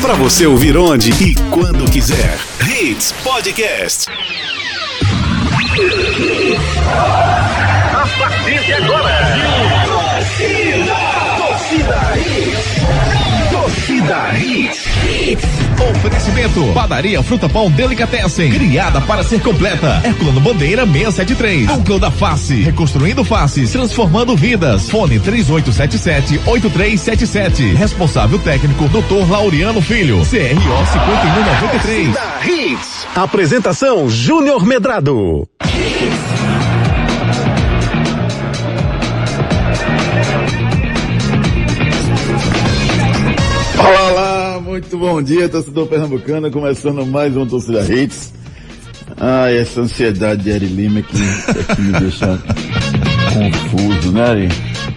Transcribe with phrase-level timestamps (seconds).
[0.00, 2.38] Para você ouvir onde e quando quiser.
[2.60, 4.08] Hits Podcast.
[7.92, 9.18] A partir de agora.
[9.86, 10.94] Torcida,
[11.36, 12.61] torcida Hits.
[14.02, 14.84] Torcida Hits.
[15.90, 16.66] Oferecimento.
[16.72, 18.50] Padaria Fruta Pão Delicatessen.
[18.50, 20.00] Criada para ser completa.
[20.04, 21.68] Herculano Bandeira 673.
[21.68, 22.62] Núcleo da Face.
[22.62, 23.70] Reconstruindo faces.
[23.70, 24.90] Transformando vidas.
[24.90, 27.76] Fone 3877-8377.
[27.76, 29.30] Responsável técnico Dr.
[29.30, 30.16] Laureano Filho.
[30.18, 32.16] CRO 5193.
[32.44, 33.06] Hits.
[33.14, 35.46] Apresentação Júnior Medrado.
[43.78, 48.32] Olá, olá, muito bom dia, torcedor pernambucano, começando mais um Torcida Hits.
[49.18, 52.38] Ai, essa ansiedade de Ari Lima que, é que me deixa
[53.32, 54.48] confuso, né, Ari?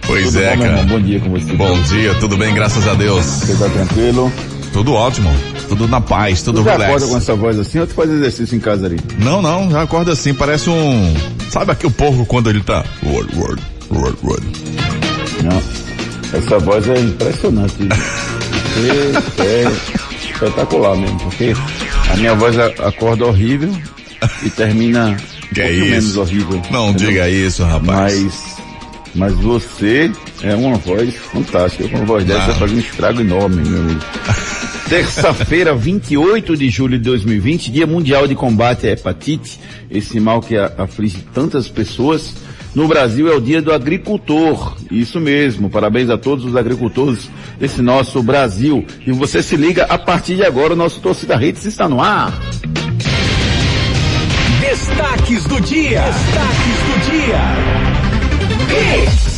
[0.06, 0.82] Pois Tudo é, bom, cara.
[0.84, 1.52] Bom dia com você.
[1.52, 3.24] Bom dia, tudo bem, graças a Deus.
[3.24, 4.32] Você tá tranquilo?
[4.72, 5.30] Tudo ótimo.
[5.68, 6.90] Tudo na paz, tudo Tu já relax.
[6.90, 8.98] acorda com essa voz assim ou tu faz exercício em casa, Ari?
[9.18, 11.14] Não, não, já acorda assim, parece um.
[11.50, 12.84] Sabe aqui o porco quando ele tá.
[13.04, 14.46] Word, word, word, word.
[15.42, 15.60] Não.
[16.38, 17.76] Essa voz é impressionante.
[19.24, 19.64] Porque é
[20.32, 21.52] espetacular mesmo, porque
[22.12, 23.70] a minha voz acorda horrível
[24.42, 25.16] e termina
[25.50, 25.90] um Que é isso?
[25.90, 26.62] menos horrível.
[26.70, 27.08] Não entendeu?
[27.08, 28.22] diga isso, rapaz.
[28.22, 28.56] Mas,
[29.14, 30.10] mas você
[30.42, 31.88] é uma voz fantástica.
[31.88, 32.54] Com uma voz dessa Ah.
[32.54, 34.00] faz um estrago enorme, meu amigo.
[34.88, 39.58] Terça-feira, 28 de julho de 2020, Dia Mundial de Combate à Hepatite,
[39.90, 42.34] esse mal que aflige tantas pessoas.
[42.76, 44.76] No Brasil é o Dia do Agricultor.
[44.90, 45.70] Isso mesmo.
[45.70, 48.84] Parabéns a todos os agricultores desse nosso Brasil.
[49.06, 52.38] E você se liga a partir de agora, o nosso Torcida Hits está no ar.
[54.60, 56.02] Destaques do dia.
[56.02, 57.40] Destaques do dia.
[58.68, 59.35] Hits.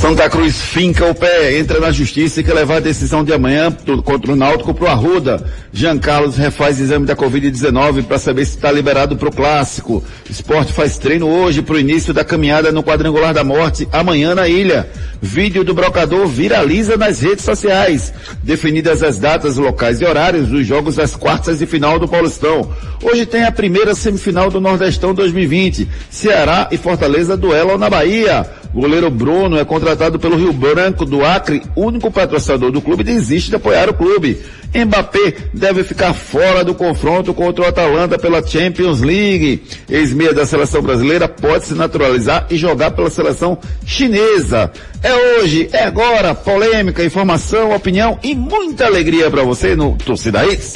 [0.00, 3.76] Santa Cruz finca o pé, entra na justiça e quer levar a decisão de amanhã
[4.04, 5.44] contra o Náutico pro Arruda.
[5.72, 10.02] Jean Carlos refaz exame da Covid-19 para saber se está liberado pro clássico.
[10.30, 14.88] Esporte faz treino hoje pro início da caminhada no quadrangular da morte amanhã na ilha.
[15.20, 18.12] Vídeo do brocador viraliza nas redes sociais.
[18.42, 22.70] Definidas as datas, locais e horários dos jogos das quartas de final do Paulistão.
[23.02, 25.88] Hoje tem a primeira semifinal do Nordestão 2020.
[26.08, 28.48] Ceará e Fortaleza duelam na Bahia.
[28.72, 33.50] O goleiro Bruno é contratado pelo Rio Branco do Acre, único patrocinador do clube, desiste
[33.50, 34.38] de apoiar o clube.
[34.74, 39.62] Mbappé deve ficar fora do confronto contra o Atalanta pela Champions League.
[39.88, 44.70] Ex-meia da seleção brasileira pode se naturalizar e jogar pela seleção chinesa.
[45.02, 50.74] É hoje, é agora, polêmica, informação, opinião e muita alegria para você no Torcida Hits.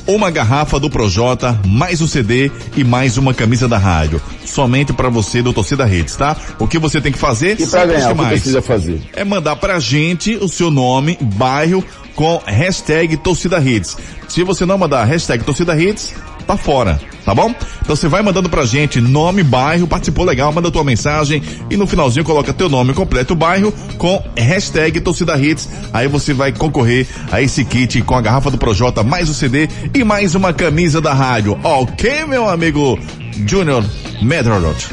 [0.07, 4.21] uma garrafa do Projota, mais um CD e mais uma camisa da rádio.
[4.45, 6.37] Somente para você do Torcida Hits, tá?
[6.59, 7.61] O que você tem que fazer?
[7.61, 9.01] E para ganhar, o que precisa fazer?
[9.13, 13.97] É mandar pra gente o seu nome, bairro, com hashtag Torcida Hits.
[14.29, 17.55] Se você não mandar hashtag Torcida Hits, tá fora, tá bom?
[17.83, 21.87] Então você vai mandando pra gente nome, bairro, participou legal, manda tua mensagem e no
[21.87, 25.69] finalzinho coloca teu nome completo, bairro, com hashtag Torcida Hits.
[25.93, 29.69] Aí você vai concorrer a esse kit com a garrafa do Projota, mais o CD
[29.95, 31.59] e mais uma camisa da rádio.
[31.63, 32.99] Ok, meu amigo
[33.47, 33.85] Junior
[34.21, 34.89] Medrodot.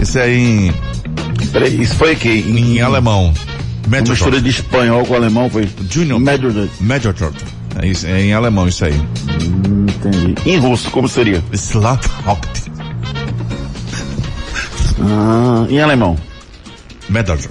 [0.00, 0.72] Isso é em,
[1.52, 2.28] Peraí, isso foi aqui?
[2.30, 3.26] em alemão.
[3.86, 4.10] Uma Medrodot.
[4.10, 5.68] mistura de espanhol com alemão foi?
[5.90, 6.18] Junior.
[6.18, 6.70] Medrodot.
[6.80, 7.34] Medrodot.
[7.80, 8.94] É, isso, é em alemão isso aí.
[10.04, 10.34] Entendi.
[10.44, 11.42] Em russo, como seria?
[11.52, 12.70] Slaphocht.
[15.00, 16.16] Ah, em alemão.
[17.08, 17.48] Medrodot.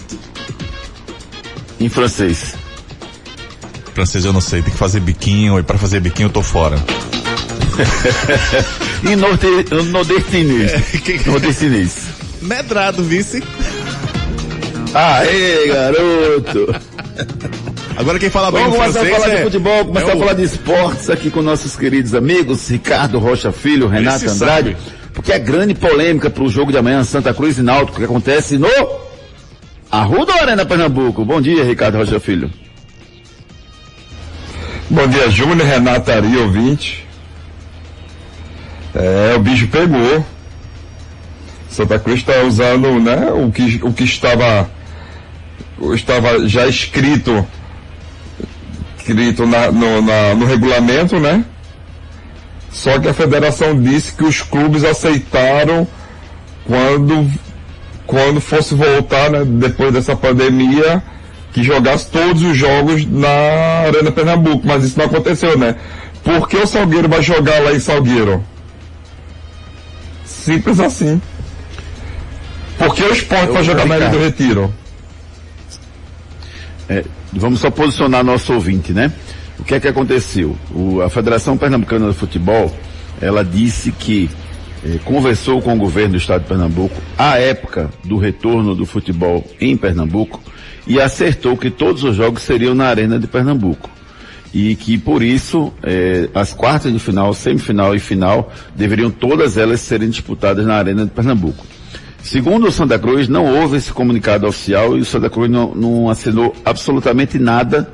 [1.80, 2.56] Em francês.
[3.94, 6.78] Francês eu não sei, tem que fazer biquinho e pra fazer biquinho eu tô fora.
[9.04, 9.48] Em norte,
[9.92, 10.72] nordestinês.
[11.26, 11.96] Nordestinês.
[12.42, 13.44] Medrado, vice.
[14.94, 16.76] Aê, garoto!
[17.96, 20.16] Agora quem fala bem Vamos começar a francês falar é, de futebol, começar é a
[20.16, 24.78] o- falar de esportes aqui com nossos queridos amigos, Ricardo Rocha Filho, Renato Andrade, sabe.
[25.14, 28.58] porque é grande polêmica para o jogo de amanhã, Santa Cruz e Náutico, que acontece
[28.58, 28.68] no
[29.92, 31.24] Arruda Arena Pernambuco.
[31.24, 32.50] Bom dia, Ricardo Rocha Filho.
[34.90, 37.08] Bom dia, Júnior, Renato Ari, ouvinte.
[38.96, 40.26] É, o bicho pegou.
[41.70, 44.70] Santa Cruz está usando né, o, que, o que estava,
[45.96, 47.48] estava já escrito,
[49.04, 51.44] escrito na, no, na, no regulamento, né?
[52.72, 55.88] Só que a federação disse que os clubes aceitaram
[56.66, 57.30] quando,
[58.08, 61.04] quando fosse voltar, né, depois dessa pandemia,
[61.52, 65.76] que jogasse todos os jogos na Arena Pernambuco, mas isso não aconteceu, né?
[66.24, 68.44] Por que o Salgueiro vai jogar lá em Salgueiro?
[70.26, 71.22] Simples assim.
[72.78, 74.74] Por que o esporte vai jogar na Ilha do Retiro?
[76.90, 77.04] É,
[77.36, 79.12] vamos só posicionar nosso ouvinte, né?
[79.60, 80.56] O que é que aconteceu?
[80.74, 82.76] O, a Federação Pernambucana de Futebol,
[83.22, 84.30] ela disse que
[84.86, 89.46] eh, conversou com o governo do estado de Pernambuco à época do retorno do futebol
[89.62, 90.42] em Pernambuco
[90.86, 93.90] e acertou que todos os jogos seriam na Arena de Pernambuco.
[94.54, 99.80] E que por isso eh, as quartas de final, semifinal e final deveriam todas elas
[99.80, 101.66] serem disputadas na Arena de Pernambuco.
[102.24, 106.10] Segundo o Santa Cruz, não houve esse comunicado oficial e o Santa Cruz não, não
[106.10, 107.92] assinou absolutamente nada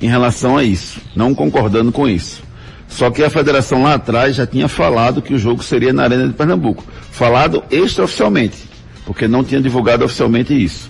[0.00, 2.42] em relação a isso, não concordando com isso.
[2.88, 6.26] Só que a federação lá atrás já tinha falado que o jogo seria na Arena
[6.26, 6.82] de Pernambuco.
[7.10, 8.64] Falado extraoficialmente,
[9.04, 10.88] porque não tinha divulgado oficialmente isso.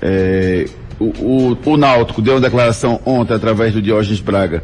[0.00, 0.64] É,
[0.98, 4.62] o, o, o Náutico deu uma declaração ontem através do Diógenes Braga,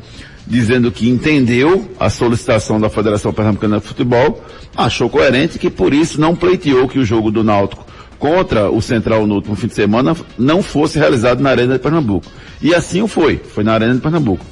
[0.48, 4.42] dizendo que entendeu a solicitação da Federação Pernambucana de Futebol,
[4.74, 7.86] achou coerente que por isso não pleiteou que o jogo do Náutico
[8.18, 12.26] contra o Central no último fim de semana não fosse realizado na Arena de Pernambuco.
[12.62, 14.44] E assim foi, foi na Arena de Pernambuco.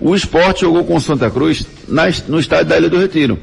[0.00, 1.66] O esporte jogou com o Santa Cruz
[2.28, 3.38] no estádio da Ilha do Retiro.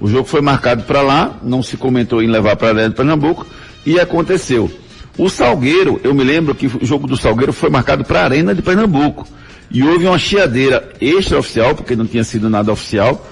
[0.00, 2.96] O jogo foi marcado para lá, não se comentou em levar para a Arena de
[2.96, 3.46] Pernambuco,
[3.86, 4.70] e aconteceu.
[5.16, 8.54] O Salgueiro, eu me lembro que o jogo do Salgueiro foi marcado para a Arena
[8.54, 9.26] de Pernambuco.
[9.74, 13.26] E houve uma chiadeira extraoficial, porque não tinha sido nada oficial,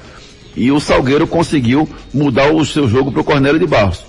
[0.56, 4.04] e o Salgueiro conseguiu mudar o seu jogo para o Cornélio de Barros.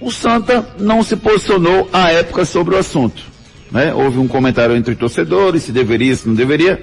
[0.00, 3.22] O Santa não se posicionou à época sobre o assunto.
[3.70, 3.92] Né?
[3.92, 6.80] Houve um comentário entre torcedores, se deveria, se não deveria.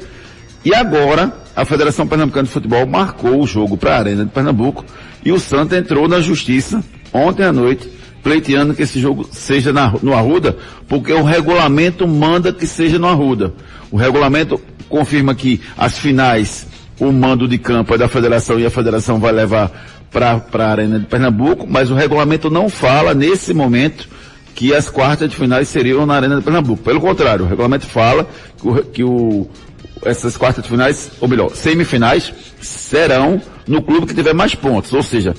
[0.63, 4.85] E agora, a Federação Pernambucana de Futebol marcou o jogo para a Arena de Pernambuco
[5.25, 9.95] e o Santa entrou na justiça ontem à noite, pleiteando que esse jogo seja na,
[10.03, 10.55] no Arruda,
[10.87, 13.51] porque o regulamento manda que seja no Arruda.
[13.89, 14.61] O regulamento
[14.91, 16.67] confirma que as finais,
[16.99, 19.71] o mando de campo é da federação e a federação vai levar
[20.11, 24.07] para a Arena de Pernambuco, mas o regulamento não fala, nesse momento,
[24.53, 26.83] que as quartas de finais seriam na Arena de Pernambuco.
[26.83, 28.27] Pelo contrário, o regulamento fala
[28.57, 29.49] que, o, que o,
[30.03, 35.01] essas quartas de finais, ou melhor, semifinais, serão no clube que tiver mais pontos, ou
[35.01, 35.33] seja,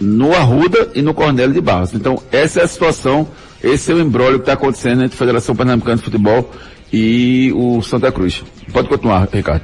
[0.00, 1.94] no Arruda e no Cornélio de Barros.
[1.94, 3.28] Então, essa é a situação,
[3.62, 6.50] esse é o embrólio que está acontecendo entre a Federação Pernambucana de Futebol
[6.92, 8.44] e o Santa Cruz.
[8.72, 9.62] Pode continuar, Ricardo.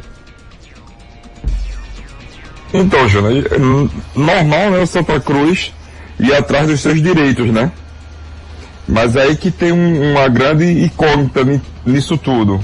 [2.73, 3.45] Então, Júnior,
[4.15, 5.73] normal, né, o Santa Cruz
[6.19, 7.71] ir atrás dos seus direitos, né?
[8.87, 11.41] Mas é aí que tem um, uma grande incógnita
[11.85, 12.61] nisso tudo.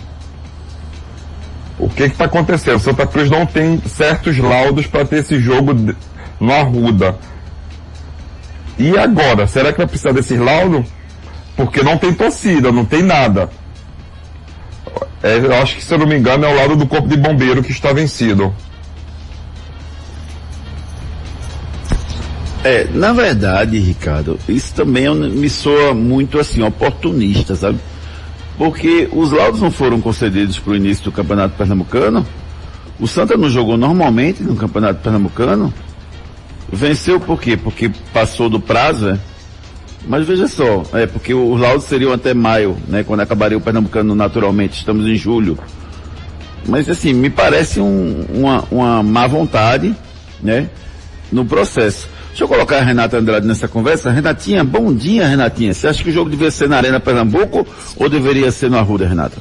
[1.78, 2.76] O que está acontecendo?
[2.76, 5.74] O Santa Cruz não tem certos laudos para ter esse jogo
[6.40, 7.18] no Arruda.
[8.78, 9.46] E agora?
[9.46, 10.86] Será que vai precisar desses laudos?
[11.56, 13.50] Porque não tem torcida, não tem nada.
[15.24, 17.16] É, eu acho que, se eu não me engano, é o lado do Corpo de
[17.16, 18.54] Bombeiro que está vencido.
[22.62, 27.78] É, na verdade, Ricardo, isso também me soa muito assim, oportunista, sabe?
[28.58, 32.26] Porque os laudos não foram concedidos para o início do Campeonato Pernambucano.
[33.00, 35.72] O Santa não jogou normalmente no Campeonato Pernambucano.
[36.70, 37.56] Venceu por quê?
[37.56, 39.18] Porque passou do prazo, é?
[40.06, 43.02] Mas veja só, é porque os laudos seriam até maio, né?
[43.02, 44.78] Quando acabaria o Pernambucano naturalmente.
[44.78, 45.58] Estamos em julho.
[46.66, 49.94] Mas assim, me parece um, uma, uma má vontade,
[50.42, 50.68] né?
[51.32, 52.08] No processo.
[52.28, 54.10] Deixa eu colocar a Renata Andrade nessa conversa.
[54.10, 55.72] Renatinha, bom dia, Renatinha.
[55.72, 59.06] Você acha que o jogo devia ser na Arena Pernambuco ou deveria ser no Arruda,
[59.06, 59.36] Renata?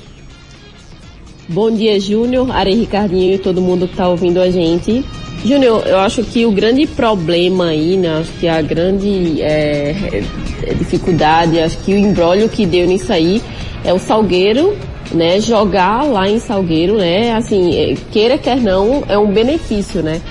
[1.50, 5.04] Bom dia, Júnior, Ari Ricardinho e todo mundo que está ouvindo a gente.
[5.44, 10.24] Júnior, eu acho que o grande problema aí, né, acho que a grande é,
[10.64, 13.42] é, dificuldade, acho que o embrólio que deu nisso aí
[13.84, 14.76] é o Salgueiro,
[15.12, 20.22] né, jogar lá em Salgueiro, né, assim, é, queira quer não, é um benefício, né,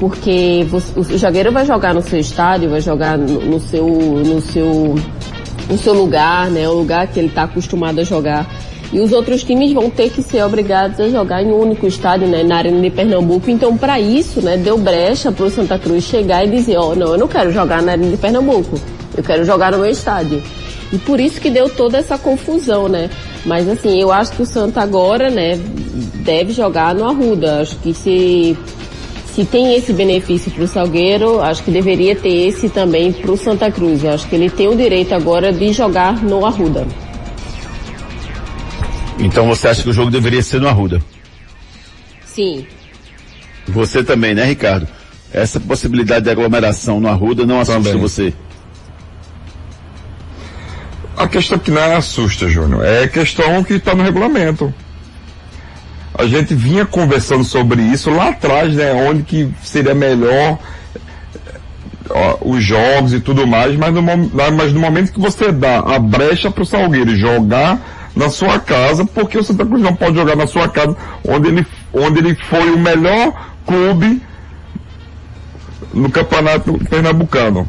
[0.00, 4.40] porque você, o zagueiro vai jogar no seu estádio, vai jogar no, no, seu, no
[4.40, 4.94] seu,
[5.68, 6.66] no seu lugar, né?
[6.66, 8.46] O lugar que ele está acostumado a jogar.
[8.92, 12.26] E os outros times vão ter que ser obrigados a jogar em um único estádio,
[12.26, 13.50] né, na Arena de Pernambuco.
[13.50, 16.94] Então, para isso, né, deu brecha para o Santa Cruz chegar e dizer, ó, oh,
[16.96, 18.80] não, eu não quero jogar na Arena de Pernambuco,
[19.16, 20.42] eu quero jogar no meu estádio.
[20.92, 23.08] E por isso que deu toda essa confusão, né?
[23.46, 25.56] Mas assim, eu acho que o Santa agora, né,
[26.16, 27.60] deve jogar no Arruda.
[27.60, 28.58] Acho que se
[29.34, 33.36] se tem esse benefício para o Salgueiro, acho que deveria ter esse também para o
[33.36, 34.02] Santa Cruz.
[34.02, 36.84] Eu acho que ele tem o direito agora de jogar no Arruda.
[39.20, 41.00] Então você acha que o jogo deveria ser no Arruda?
[42.24, 42.66] Sim.
[43.68, 44.88] Você também, né, Ricardo?
[45.32, 48.00] Essa possibilidade de aglomeração no Arruda não assusta Também.
[48.00, 48.32] você?
[51.16, 54.72] A questão que não assusta, Júnior, é a questão que está no regulamento.
[56.14, 58.92] A gente vinha conversando sobre isso lá atrás, né?
[58.92, 60.58] Onde que seria melhor
[62.08, 65.98] ó, os jogos e tudo mais, mas no, mas no momento que você dá a
[65.98, 70.36] brecha para o Salgueiro jogar na sua casa, porque o Santa Cruz não pode jogar
[70.36, 70.94] na sua casa,
[71.26, 73.32] onde ele, onde ele foi o melhor
[73.66, 74.22] clube
[75.94, 77.66] no campeonato pernambucano.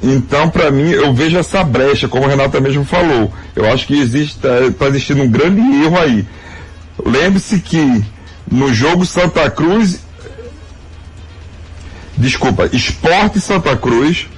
[0.00, 3.32] Então, para mim, eu vejo essa brecha, como a Renata mesmo falou.
[3.56, 6.26] Eu acho que existe, está existindo um grande erro aí.
[7.04, 8.04] Lembre-se que
[8.50, 10.00] no jogo Santa Cruz,
[12.16, 14.28] desculpa, Esporte Santa Cruz,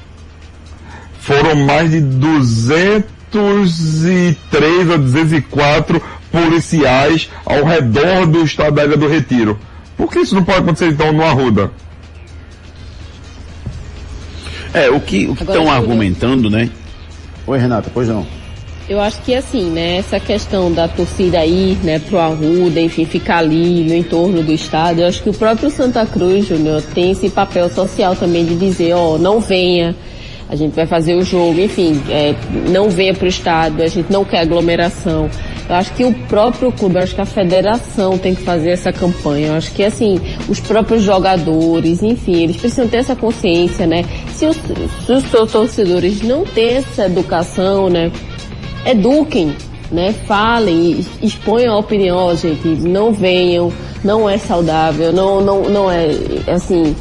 [1.20, 2.00] foram mais de
[3.34, 9.58] 203 ou 204 policiais ao redor do estado da Ilha do Retiro.
[9.96, 11.70] Por que isso não pode acontecer então no Arruda?
[14.72, 16.70] É, o que o estão argumentando, né?
[17.46, 18.26] Oi, Renata, pois não.
[18.88, 23.38] Eu acho que assim, né, essa questão da torcida ir, né, pro Arruda, enfim, ficar
[23.38, 27.30] ali no entorno do estádio, eu acho que o próprio Santa Cruz, Júnior, tem esse
[27.30, 29.96] papel social também de dizer, ó, não venha,
[30.54, 32.34] a gente vai fazer o jogo, enfim, é,
[32.70, 35.28] não venha pro estádio, a gente não quer aglomeração.
[35.68, 38.92] Eu acho que o próprio clube, eu acho que a federação tem que fazer essa
[38.92, 39.48] campanha.
[39.48, 44.04] Eu acho que assim, os próprios jogadores, enfim, eles precisam ter essa consciência, né?
[44.34, 48.12] Se os, se os seus torcedores não têm essa educação, né?
[48.84, 49.54] eduquem,
[49.90, 50.12] né?
[50.26, 56.08] Falem, exponham a opinião, gente, não venham, não é saudável, não, não, não é,
[56.46, 56.94] assim,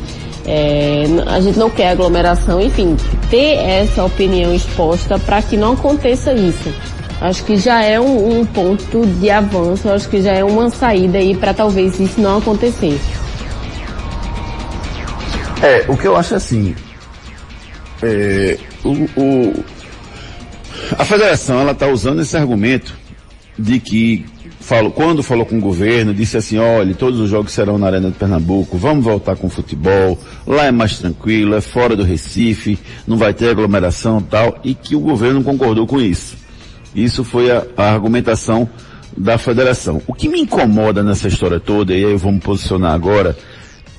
[0.46, 2.96] é, a gente não quer aglomeração, enfim,
[3.30, 6.74] ter essa opinião exposta para que não aconteça isso.
[7.22, 11.18] Acho que já é um, um ponto de avanço, acho que já é uma saída
[11.18, 13.00] aí para talvez isso não acontecer.
[15.62, 16.76] É, o que eu acho assim,
[18.02, 19.64] é, o, o-
[20.98, 22.94] a federação ela está usando esse argumento
[23.58, 24.26] de que
[24.64, 28.10] falou, quando falou com o governo, disse assim, olha, todos os jogos serão na Arena
[28.10, 30.18] de Pernambuco, vamos voltar com o futebol,
[30.48, 34.96] lá é mais tranquilo, é fora do Recife, não vai ter aglomeração tal, e que
[34.96, 36.38] o governo concordou com isso.
[36.96, 38.68] Isso foi a, a argumentação
[39.18, 40.02] da federação.
[40.08, 43.38] O que me incomoda nessa história toda, e aí eu vou me posicionar agora,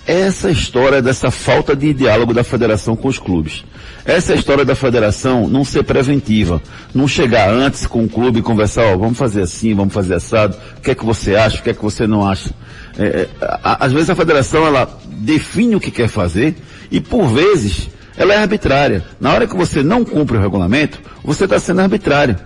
[0.07, 3.65] essa história dessa falta de diálogo da federação com os clubes.
[4.05, 6.61] Essa história da federação não ser preventiva,
[6.95, 10.81] não chegar antes com o clube e conversar, vamos fazer assim, vamos fazer assado, o
[10.81, 12.51] que é que você acha, o que é que você não acha.
[12.99, 13.29] É, é,
[13.63, 16.55] às vezes a federação ela define o que quer fazer
[16.91, 19.05] e por vezes ela é arbitrária.
[19.19, 22.37] Na hora que você não cumpre o regulamento, você está sendo arbitrário.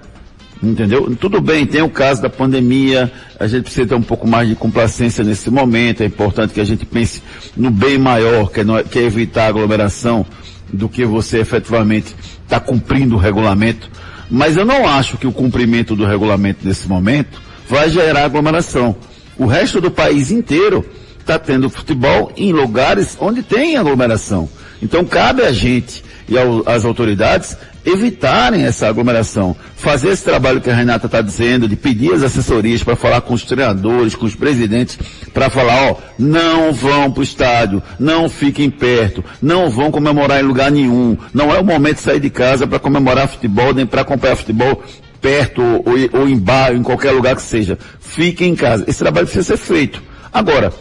[0.63, 1.15] Entendeu?
[1.17, 4.57] Tudo bem, tem o caso da pandemia, a gente precisa ter um pouco mais de
[4.57, 7.23] complacência nesse momento, é importante que a gente pense
[7.57, 10.27] no bem maior, que é, no- que é evitar a aglomeração,
[10.73, 13.89] do que você efetivamente está cumprindo o regulamento.
[14.31, 18.97] Mas eu não acho que o cumprimento do regulamento nesse momento vai gerar aglomeração.
[19.39, 20.85] O resto do país inteiro
[21.21, 24.49] está tendo futebol em lugares onde tem aglomeração.
[24.83, 26.35] Então cabe a gente e
[26.67, 27.57] às autoridades
[27.89, 29.57] evitarem essa aglomeração.
[29.77, 33.35] Fazer esse trabalho que a Renata está dizendo, de pedir as assessorias para falar com
[33.35, 34.99] os treinadores, com os presidentes,
[35.33, 40.47] para falar, ó, não vão para o estádio, não fiquem perto, não vão comemorar em
[40.47, 41.17] lugar nenhum.
[41.33, 44.83] Não é o momento de sair de casa para comemorar futebol, nem para acompanhar futebol
[45.21, 47.79] perto ou, ou, em bar, em qualquer lugar que seja.
[48.01, 48.85] Fiquem em casa.
[48.87, 50.03] Esse trabalho precisa ser feito.
[50.33, 50.73] Agora,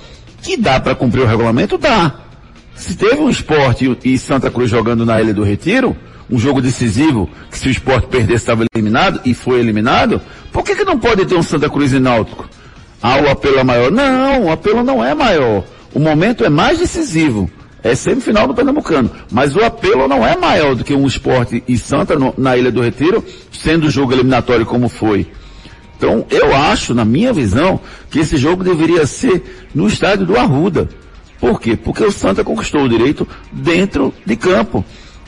[0.42, 1.78] que dá para cumprir o regulamento?
[1.78, 2.14] Dá.
[2.76, 5.96] Se teve um esporte e Santa Cruz jogando na Ilha do Retiro,
[6.30, 10.76] um jogo decisivo, que se o esporte perdesse estava eliminado, e foi eliminado, por que,
[10.76, 12.50] que não pode ter um Santa Cruz e Náutico?
[13.02, 13.92] Ah, o apelo é maior.
[13.92, 15.64] Não, o apelo não é maior.
[15.94, 17.50] O momento é mais decisivo.
[17.84, 19.10] É semifinal do Pernambucano.
[19.32, 22.72] Mas o apelo não é maior do que um esporte e Santa no- na Ilha
[22.72, 25.28] do Retiro, sendo o jogo eliminatório como foi.
[25.96, 27.80] Então, eu acho, na minha visão,
[28.10, 30.90] que esse jogo deveria ser no estádio do Arruda.
[31.40, 31.78] Por quê?
[31.78, 34.84] Porque o Santa conquistou o direito dentro de campo.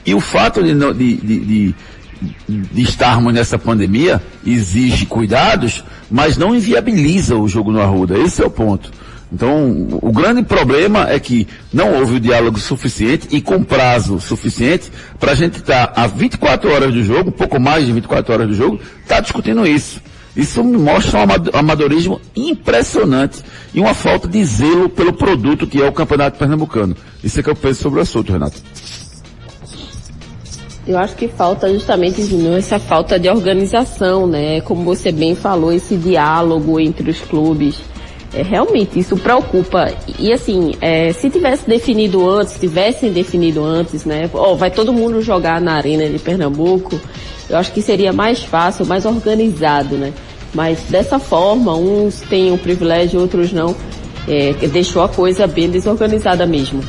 [0.09, 1.75] E o fato de, de- de-
[2.47, 8.17] de- estarmos nessa pandemia exige cuidados, mas não inviabiliza o jogo no Arruda.
[8.17, 8.91] Esse é o ponto.
[9.31, 14.91] Então, o grande problema é que não houve o diálogo suficiente e com prazo suficiente
[15.19, 18.55] para a gente estar a 24 horas do jogo, pouco mais de 24 horas do
[18.55, 20.01] jogo, tá discutindo isso.
[20.35, 23.39] Isso me mostra um amadorismo impressionante
[23.73, 26.95] e uma falta de zelo pelo produto que é o Campeonato Pernambucano.
[27.23, 28.59] Isso é que eu penso sobre o assunto, Renato.
[30.89, 34.59] Eu acho que falta justamente, Júnior, essa falta de organização, né?
[34.61, 37.79] Como você bem falou, esse diálogo entre os clubes.
[38.33, 39.93] É, realmente, isso preocupa.
[40.17, 44.27] E assim, é, se tivesse definido antes, tivessem definido antes, né?
[44.33, 46.99] Oh, vai todo mundo jogar na Arena de Pernambuco,
[47.47, 50.11] eu acho que seria mais fácil, mais organizado, né?
[50.55, 53.75] Mas dessa forma, uns têm o privilégio, outros não.
[54.27, 56.81] É, deixou a coisa bem desorganizada mesmo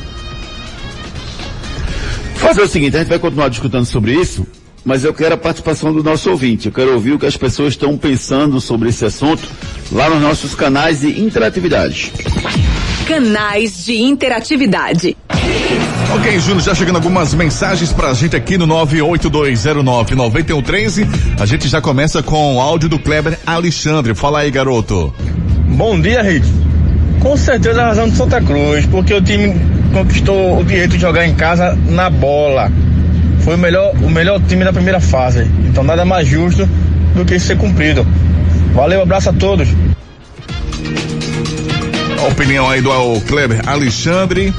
[2.41, 4.45] fazer o seguinte, a gente vai continuar discutindo sobre isso,
[4.83, 6.65] mas eu quero a participação do nosso ouvinte.
[6.65, 9.47] Eu quero ouvir o que as pessoas estão pensando sobre esse assunto
[9.91, 12.11] lá nos nossos canais de interatividade.
[13.07, 15.15] Canais de interatividade.
[16.15, 21.07] Ok, Júnior, já chegando algumas mensagens pra gente aqui no 982099113.
[21.39, 24.15] A gente já começa com o áudio do Kleber Alexandre.
[24.15, 25.13] Fala aí, garoto.
[25.67, 26.70] Bom dia, Rito.
[27.21, 29.55] Com certeza a razão de Santa Cruz, porque o time
[29.93, 32.71] conquistou o direito de jogar em casa na bola.
[33.41, 35.43] Foi o melhor, o melhor time da primeira fase.
[35.69, 36.67] Então nada mais justo
[37.15, 38.05] do que isso ser cumprido.
[38.73, 39.69] Valeu, abraço a todos.
[42.19, 42.89] A opinião aí do
[43.27, 44.51] Kleber Alexandre.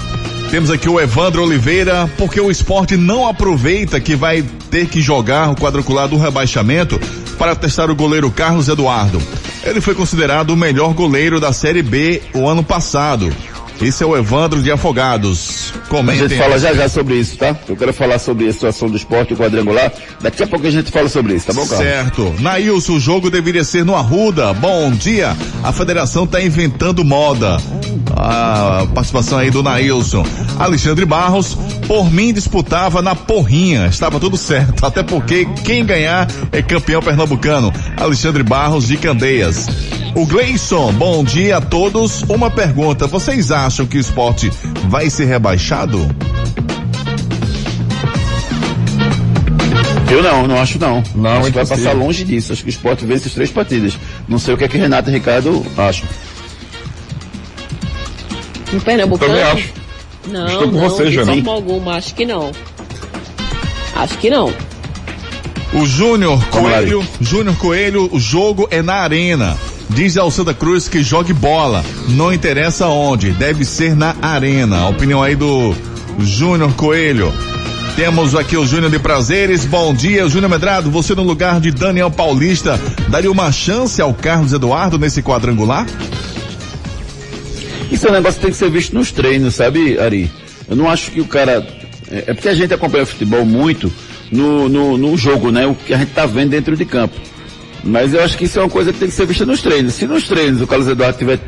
[0.51, 5.51] Temos aqui o Evandro Oliveira, porque o esporte não aproveita que vai ter que jogar
[5.51, 7.01] o quadrangular do rebaixamento
[7.39, 9.21] para testar o goleiro Carlos Eduardo.
[9.65, 13.33] Ele foi considerado o melhor goleiro da Série B o ano passado.
[13.81, 15.73] Esse é o Evandro de Afogados.
[15.89, 16.25] Comentem.
[16.25, 17.57] A gente fala já já sobre isso, tá?
[17.69, 19.93] Eu quero falar sobre a situação do esporte quadrangular.
[20.21, 21.89] Daqui a pouco a gente fala sobre isso, tá bom, Carlos?
[21.89, 22.35] Certo.
[22.39, 24.53] Nailson, o jogo deveria ser no Arruda.
[24.53, 25.37] Bom dia.
[25.65, 27.57] A federação tá inventando moda.
[28.23, 30.25] A participação aí do Nailson.
[30.59, 33.87] Alexandre Barros, por mim disputava na porrinha.
[33.87, 34.85] Estava tudo certo.
[34.87, 37.73] Até porque quem ganhar é campeão pernambucano.
[37.97, 39.67] Alexandre Barros de Candeias.
[40.15, 42.23] O Gleison, bom dia a todos.
[42.29, 44.53] Uma pergunta, vocês acham que o esporte
[44.89, 46.09] vai ser rebaixado?
[50.13, 51.03] Eu não, não acho não.
[51.15, 52.53] Não, acho que vai passar longe disso.
[52.53, 53.97] Acho que o esporte vence as três partidas.
[54.29, 56.07] Não sei o que é que Renato e Ricardo acham.
[58.73, 59.25] Em Pernambuco?
[59.25, 59.73] Também acho.
[60.29, 62.53] Não, Estou com não, você, de forma alguma, acho que não.
[63.95, 64.53] Acho que não.
[65.73, 69.57] O Júnior Coelho, Júnior Coelho, o jogo é na arena.
[69.91, 74.81] Diz ao Santa Cruz que jogue bola, não interessa onde, deve ser na arena.
[74.81, 75.75] A opinião aí do
[76.21, 77.33] Júnior Coelho.
[77.97, 79.67] Temos aqui o Júnior de Prazeres.
[79.67, 80.91] Bom dia, Júnior Medrado.
[80.91, 85.87] Você no lugar de Daniel Paulista daria uma chance ao Carlos Eduardo nesse quadrangular?
[87.93, 90.31] Isso é um negócio que tem que ser visto nos treinos, sabe, Ari?
[90.69, 91.65] Eu não acho que o cara.
[92.11, 93.93] É, é porque a gente acompanha o futebol muito
[94.31, 95.67] no, no, no jogo, né?
[95.67, 97.15] O que a gente tá vendo dentro de campo.
[97.85, 99.93] Mas eu acho que isso é uma coisa que tem que ser vista nos treinos.
[99.93, 101.39] Se nos treinos o Carlos Eduardo tiver,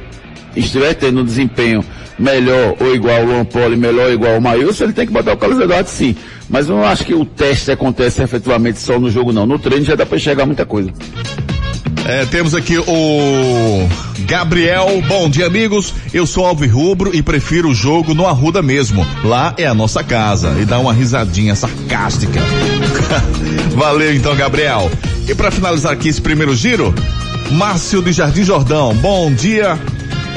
[0.54, 1.82] estiver tendo um desempenho
[2.18, 5.32] melhor ou igual ao Luan Poli, melhor ou igual ao Maílson, ele tem que botar
[5.32, 6.14] o Carlos Eduardo sim.
[6.50, 9.46] Mas eu não acho que o teste acontece efetivamente só no jogo não.
[9.46, 10.92] No treino já dá para enxergar muita coisa.
[12.06, 13.88] É, temos aqui o
[14.26, 15.02] Gabriel.
[15.08, 15.94] Bom dia, amigos.
[16.12, 19.06] Eu sou Rubro e prefiro o jogo no Arruda mesmo.
[19.24, 20.54] Lá é a nossa casa.
[20.60, 22.40] E dá uma risadinha sarcástica.
[23.74, 24.90] Valeu então, Gabriel.
[25.26, 26.94] E para finalizar aqui esse primeiro giro,
[27.52, 28.94] Márcio de Jardim Jordão.
[28.94, 29.78] Bom dia.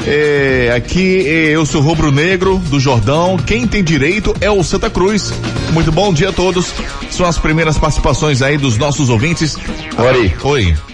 [0.06, 3.36] É, aqui é, eu sou Rubro Negro do Jordão.
[3.36, 5.34] Quem tem direito é o Santa Cruz.
[5.74, 6.72] Muito bom dia a todos.
[7.10, 9.58] São as primeiras participações aí dos nossos ouvintes.
[9.98, 10.32] Oi.
[10.42, 10.87] Oi.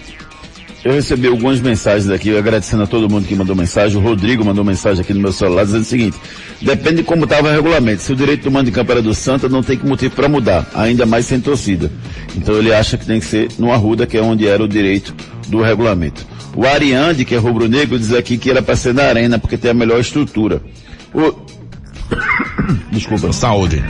[0.85, 3.97] Eu recebi algumas mensagens aqui, agradecendo a todo mundo que mandou mensagem.
[3.97, 6.15] O Rodrigo mandou mensagem aqui no meu celular dizendo o seguinte:
[6.61, 8.03] depende de como estava o regulamento.
[8.03, 10.29] Se o direito do mando de campo era do Santa, não tem que motivo para
[10.29, 11.91] mudar, ainda mais sem torcida.
[12.37, 15.15] Então ele acha que tem que ser no Arruda, que é onde era o direito
[15.47, 16.23] do regulamento.
[16.55, 19.71] O Ariande, que é rubro-negro, diz aqui que era para ser na arena, porque tem
[19.71, 20.61] a melhor estrutura.
[21.11, 21.33] O...
[22.93, 23.33] Desculpa.
[23.33, 23.83] Saúde.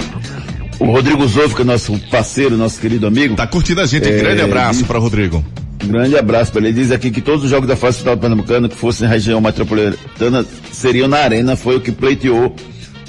[0.80, 3.36] O Rodrigo Zofka, é nosso parceiro, nosso querido amigo.
[3.36, 4.08] Tá curtindo a gente.
[4.08, 4.18] É...
[4.18, 5.44] Grande abraço para Rodrigo.
[5.86, 6.74] Grande abraço para ele.
[6.74, 9.40] Diz aqui que todos os jogos da fase final do Pernambucano que fossem na região
[9.40, 12.56] metropolitana seriam na arena, foi o que pleiteou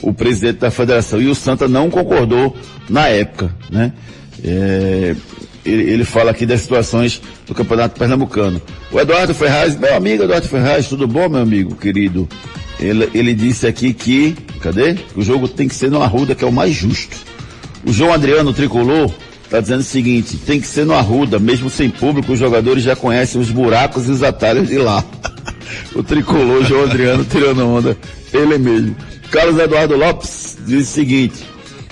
[0.02, 1.20] o presidente da federação.
[1.20, 2.54] E o Santa não concordou
[2.88, 3.92] na época, né?
[4.44, 5.16] É,
[5.64, 8.60] ele, ele, fala aqui das situações do Campeonato Pernambucano.
[8.92, 12.28] O Eduardo Ferraz, meu amigo Eduardo Ferraz, tudo bom, meu amigo querido?
[12.78, 14.96] Ele, ele disse aqui que, cadê?
[15.16, 17.16] O jogo tem que ser no Arruda, que é o mais justo.
[17.84, 19.10] O João Adriano Tricolor
[19.46, 22.96] Está dizendo o seguinte, tem que ser no Arruda, mesmo sem público, os jogadores já
[22.96, 25.04] conhecem os buracos e os atalhos de lá.
[25.94, 27.96] o tricolor João Adriano tirando onda,
[28.32, 28.96] ele mesmo.
[29.30, 31.44] Carlos Eduardo Lopes diz o seguinte,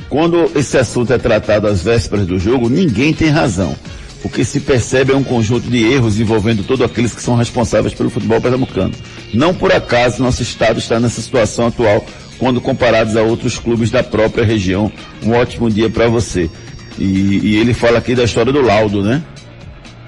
[0.09, 3.77] quando esse assunto é tratado às vésperas do jogo, ninguém tem razão.
[4.25, 7.95] o que se percebe é um conjunto de erros envolvendo todos aqueles que são responsáveis
[7.95, 8.95] pelo futebol pernambucano.
[9.33, 12.05] Não por acaso nosso estado está nessa situação atual
[12.39, 14.91] quando comparados a outros clubes da própria região.
[15.23, 16.51] Um ótimo dia para você.
[16.99, 19.23] E, e, ele fala aqui da história do laudo, né?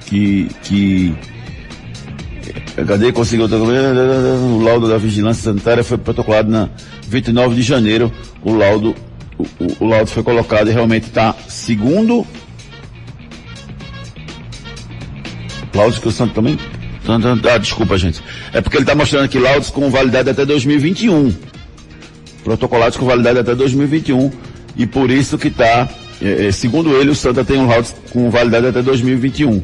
[0.07, 1.15] Que, que
[2.87, 6.69] Cadê conseguiu o laudo da vigilância sanitária foi protocolado na
[7.09, 8.13] 29 de janeiro.
[8.43, 8.95] O laudo,
[9.39, 12.27] o, o, o laudo foi colocado e realmente está segundo.
[15.75, 16.59] Laudos que o Santo também.
[17.51, 18.23] Ah, desculpa, gente.
[18.53, 21.35] É porque ele está mostrando aqui laudos com validade até 2021.
[22.45, 24.31] Protocolados com validade até 2021.
[24.77, 25.89] E por isso que está,
[26.53, 29.63] segundo ele, o Santa tem um laudo com validade até 2021.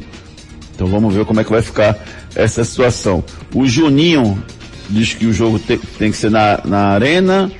[0.75, 1.97] Então vamos ver como é que vai ficar
[2.35, 3.23] essa situação.
[3.53, 4.43] O Juninho
[4.89, 7.51] diz que o jogo te, tem que ser na, na arena.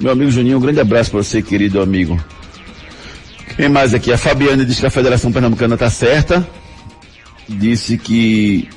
[0.00, 2.22] Meu amigo Juninho, um grande abraço para você, querido amigo.
[3.56, 4.12] Quem mais aqui?
[4.12, 6.46] A Fabiana diz que a Federação Pernambucana está certa.
[7.48, 8.68] Disse que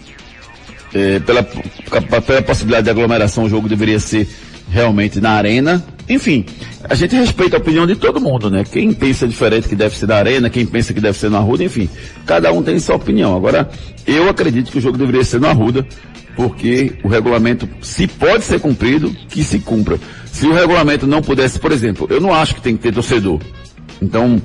[0.93, 4.28] é, pela, pela possibilidade de aglomeração o jogo deveria ser
[4.69, 5.84] realmente na arena.
[6.07, 6.45] Enfim,
[6.83, 8.63] a gente respeita a opinião de todo mundo, né?
[8.63, 11.63] Quem pensa diferente que deve ser na arena, quem pensa que deve ser na Arruda,
[11.63, 11.89] enfim,
[12.25, 13.35] cada um tem sua opinião.
[13.35, 13.69] Agora,
[14.05, 15.85] eu acredito que o jogo deveria ser na Arruda,
[16.35, 19.99] porque o regulamento, se pode ser cumprido, que se cumpra.
[20.31, 23.39] Se o regulamento não pudesse, por exemplo, eu não acho que tem que ter torcedor.
[24.01, 24.39] Então,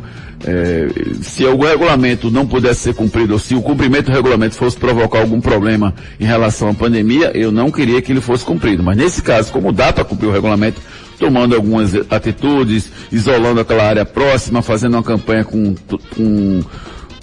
[0.46, 0.88] é,
[1.20, 5.20] se o regulamento não pudesse ser cumprido, ou se o cumprimento do regulamento fosse provocar
[5.20, 8.82] algum problema em relação à pandemia, eu não queria que ele fosse cumprido.
[8.82, 10.80] Mas nesse caso, como dá para cumprir o regulamento,
[11.20, 15.74] tomando algumas atitudes, isolando aquela área próxima, fazendo uma campanha com,
[16.16, 16.61] com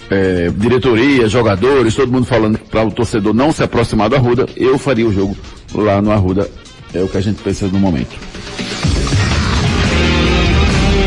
[0.08, 4.78] é, diretoria, jogadores, todo mundo falando para o torcedor não se aproximar do Arruda, eu
[4.78, 5.36] faria o jogo
[5.74, 6.48] lá no Arruda.
[6.94, 8.16] É o que a gente pensa no momento.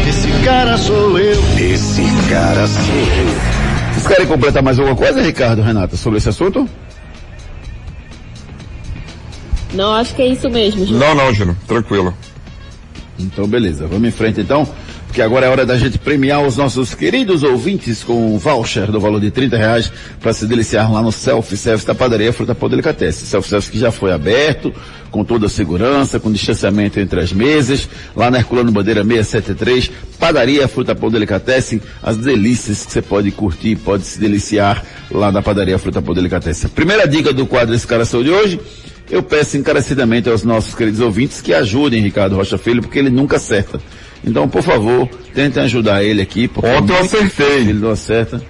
[0.08, 1.42] Esse cara sou eu.
[1.58, 3.94] Esse cara sou eu.
[3.94, 6.70] Vocês querem completar mais alguma coisa, Ricardo, Renata, sobre esse assunto?
[9.74, 11.00] Não, acho que é isso mesmo, Júnior.
[11.00, 11.56] Não, não, Júnior.
[11.68, 12.14] Tranquilo.
[13.22, 13.88] Então, beleza.
[13.88, 14.68] Vamos em frente, então.
[15.12, 18.98] Porque agora é hora da gente premiar os nossos queridos ouvintes com um voucher do
[18.98, 23.28] valor de 30 reais para se deliciar lá no self-service da padaria Fruta Pão Delicatessen.
[23.28, 24.74] Self-service que já foi aberto,
[25.12, 30.66] com toda a segurança, com distanciamento entre as mesas, lá na Herculano Bandeira 673, padaria
[30.70, 34.82] Fruta Pão Delicatessen, as delícias que você pode curtir, pode se deliciar
[35.12, 36.70] lá na padaria Fruta Pão Delicatessen.
[36.70, 38.60] Primeira dica do quadro Esse Cara de hoje,
[39.10, 43.38] eu peço encarecidamente aos nossos queridos ouvintes que ajudem Ricardo Rocha Filho, porque ele nunca
[43.38, 43.82] acerta.
[44.24, 46.50] Então, por favor, tentem ajudar ele aqui.
[46.56, 47.58] Ontem eu acertei.
[47.58, 48.42] Ele não acerta.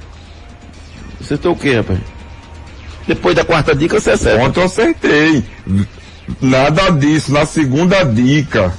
[1.20, 2.00] Acertou o quê, rapaz?
[3.08, 4.44] Depois da quarta dica você acerta.
[4.44, 5.44] Ontem eu acertei.
[6.40, 8.74] Nada disso, na segunda dica.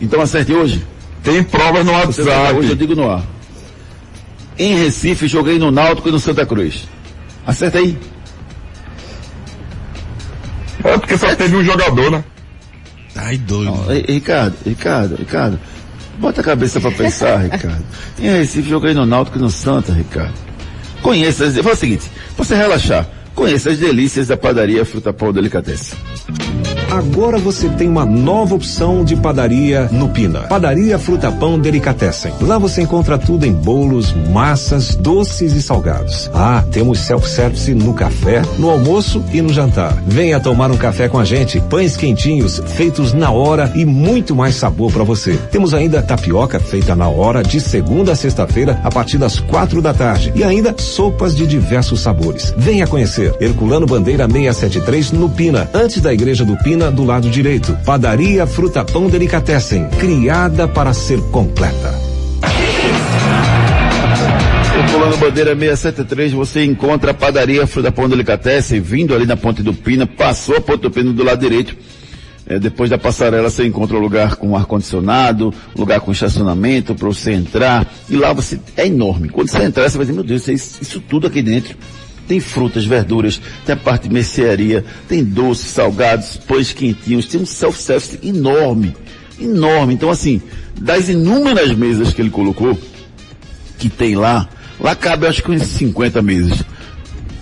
[0.00, 0.82] Então acerte hoje?
[1.22, 2.54] Tem provas no WhatsApp.
[2.54, 3.24] Hoje eu digo no ar.
[4.58, 6.88] Em Recife, joguei no Náutico e no Santa Cruz.
[7.46, 7.98] Acerta aí.
[10.88, 12.24] É porque só teve um jogador, né?
[13.14, 13.72] Ai, doido.
[13.72, 15.58] Não, Ricardo, Ricardo, Ricardo.
[16.18, 17.84] Bota a cabeça pra pensar, Ricardo.
[18.18, 20.34] Em Recife, joguei no Náutico e no Santa, Ricardo.
[21.02, 25.98] Conheça, fala o seguinte, pra você relaxar, conheça as delícias da padaria Fruta Pão Delicatessen.
[26.90, 30.42] Agora você tem uma nova opção de padaria no Pina.
[30.42, 32.32] Padaria Fruta Pão Delicatessen.
[32.40, 36.30] Lá você encontra tudo em bolos, massas, doces e salgados.
[36.32, 40.00] Ah, temos self-service no café, no almoço e no jantar.
[40.06, 41.60] Venha tomar um café com a gente.
[41.60, 45.36] Pães quentinhos, feitos na hora e muito mais sabor para você.
[45.50, 49.92] Temos ainda tapioca feita na hora de segunda a sexta-feira a partir das quatro da
[49.92, 52.54] tarde e ainda sopas de diversos sabores.
[52.56, 53.34] Venha conhecer.
[53.40, 57.76] Herculano Bandeira 673 no Pina, antes da igreja do Pina esquina do lado direito.
[57.84, 61.94] Padaria Fruta Pão Delicatessen, criada para ser completa.
[64.92, 69.72] Pulando Bandeira 673, você encontra a padaria Fruta Pão Delicatessen, vindo ali na Ponte do
[69.72, 71.74] Pina, passou a Ponte do Pina do lado direito.
[72.48, 77.32] É, depois da passarela você encontra um lugar com ar-condicionado, lugar com estacionamento para você
[77.32, 77.90] entrar.
[78.08, 79.28] E lá você é enorme.
[79.30, 81.76] Quando você entrar, você vai dizer, meu Deus, isso, isso tudo aqui dentro.
[82.26, 87.46] Tem frutas, verduras, tem a parte de mercearia, tem doces, salgados, pães quentinhos, tem um
[87.46, 88.96] self-service enorme,
[89.40, 89.94] enorme.
[89.94, 90.42] Então assim,
[90.80, 92.78] das inúmeras mesas que ele colocou,
[93.78, 94.48] que tem lá,
[94.80, 96.64] lá cabe acho que uns 50 mesas.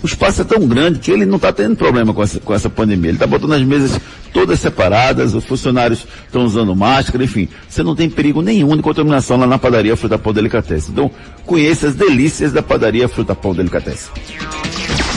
[0.03, 2.69] O espaço é tão grande que ele não está tendo problema com essa, com essa
[2.69, 3.09] pandemia.
[3.09, 3.99] Ele está botando as mesas
[4.31, 7.47] todas separadas, os funcionários estão usando máscara, enfim.
[7.67, 10.91] Você não tem perigo nenhum de contaminação lá na padaria Fruta Pão Delicatessen.
[10.91, 11.09] Então,
[11.43, 14.11] conheça as delícias da padaria Fruta Pão Delicatessen.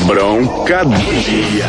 [0.07, 1.67] Bronca do dia.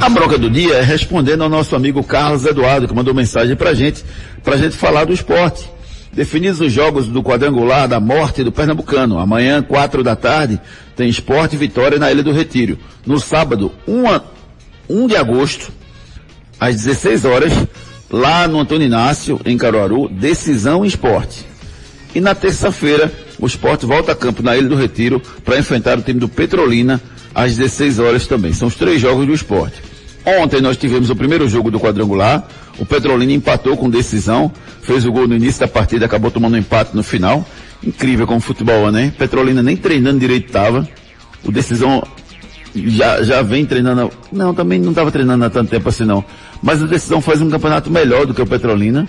[0.00, 3.74] A bronca do dia é respondendo ao nosso amigo Carlos Eduardo, que mandou mensagem pra
[3.74, 4.04] gente,
[4.42, 5.68] pra gente falar do esporte.
[6.12, 9.18] Definidos os jogos do quadrangular da morte do Pernambucano.
[9.18, 10.60] Amanhã, quatro da tarde,
[10.96, 12.78] tem Esporte e Vitória na Ilha do Retiro.
[13.06, 14.20] No sábado, 1,
[14.88, 15.72] 1 de agosto,
[16.60, 17.52] às 16 horas,
[18.10, 21.46] lá no Antônio Inácio, em Caruaru, decisão esporte.
[22.14, 26.02] E na terça-feira, o esporte volta a campo na Ilha do Retiro para enfrentar o
[26.02, 27.00] time do Petrolina
[27.34, 28.52] às 16 horas também.
[28.52, 29.82] São os três jogos do esporte.
[30.24, 32.46] Ontem nós tivemos o primeiro jogo do quadrangular.
[32.78, 36.58] O Petrolina empatou com decisão, fez o gol no início da partida, acabou tomando um
[36.58, 37.46] empate no final.
[37.82, 39.12] Incrível como futebol, né?
[39.18, 40.88] Petrolina nem treinando direito estava.
[41.44, 42.02] O decisão
[42.74, 44.10] já, já vem treinando.
[44.30, 46.24] Não, também não estava treinando há tanto tempo assim não.
[46.62, 49.08] Mas o decisão faz um campeonato melhor do que o Petrolina.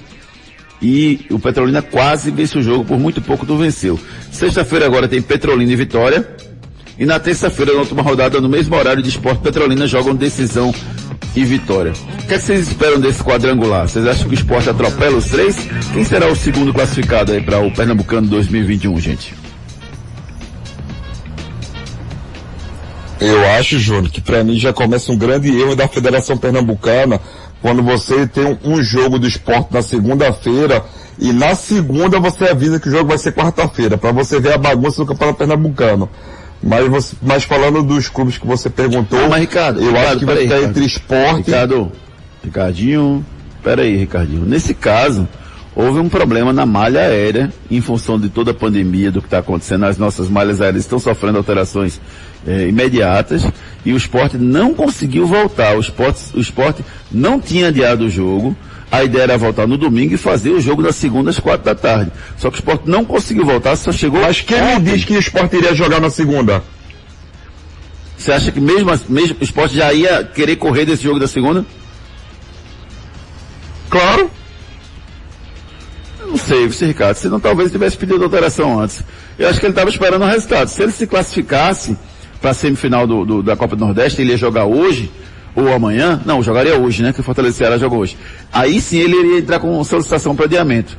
[0.82, 3.98] E o Petrolina quase vence o jogo, por muito pouco do venceu.
[4.32, 6.36] Sexta-feira agora tem Petrolina e Vitória.
[7.04, 10.74] E na terça-feira, na última rodada, no mesmo horário de esporte, Petrolina jogam decisão
[11.36, 11.92] e vitória.
[11.92, 13.89] O que, é que vocês esperam desse quadrangular?
[13.89, 15.58] Vocês acham que o esporte atropela os três?
[15.92, 19.36] Quem será o segundo classificado aí para o Pernambucano 2021, gente?
[23.20, 27.20] Eu acho, Júnior, que para mim já começa um grande erro da Federação Pernambucana
[27.62, 30.82] quando você tem um, jogo do esporte na segunda-feira
[31.20, 34.58] e na segunda você avisa que o jogo vai ser quarta-feira, para você ver a
[34.58, 36.10] bagunça do Campeonato Pernambucano.
[36.63, 40.19] Mas, você, mas falando dos clubes que você perguntou, Ah, mas Ricardo, eu Ricardo, acho
[40.19, 40.69] que vai peraí, ficar Ricardo.
[40.78, 41.91] entre esporte Ricardo,
[42.43, 43.26] Ricardinho,
[43.63, 44.45] peraí, Ricardinho.
[44.45, 45.28] Nesse caso,
[45.76, 49.39] houve um problema na malha aérea, em função de toda a pandemia, do que está
[49.39, 49.86] acontecendo.
[49.86, 51.99] As nossas malhas aéreas estão sofrendo alterações
[52.47, 53.45] eh, imediatas
[53.86, 55.76] e o esporte não conseguiu voltar.
[55.76, 58.56] O esporte, o esporte não tinha adiado o jogo.
[58.93, 61.73] A ideia era voltar no domingo e fazer o jogo da segunda às quatro da
[61.73, 62.12] tarde.
[62.38, 64.21] Só que o esporte não conseguiu voltar, só chegou.
[64.21, 64.93] Mas quem me ontem.
[64.93, 66.63] diz que o esporte iria jogar na segunda?
[68.15, 71.65] Você acha que mesmo, mesmo o esporte já ia querer correr desse jogo da segunda?
[73.89, 74.29] Claro.
[76.19, 79.01] Eu Não sei, você Ricardo, se não talvez tivesse pedido alteração antes.
[79.39, 80.67] Eu acho que ele estava esperando o resultado.
[80.67, 81.97] Se ele se classificasse
[82.39, 85.12] para a semifinal do, do- da Copa do Nordeste, ele ia jogar hoje
[85.56, 86.22] ou amanhã.
[86.26, 87.13] Não, jogaria hoje, né?
[87.13, 88.18] Que o Fortaleza Ceará joga hoje.
[88.52, 90.98] Aí sim ele iria entrar com solicitação para adiamento.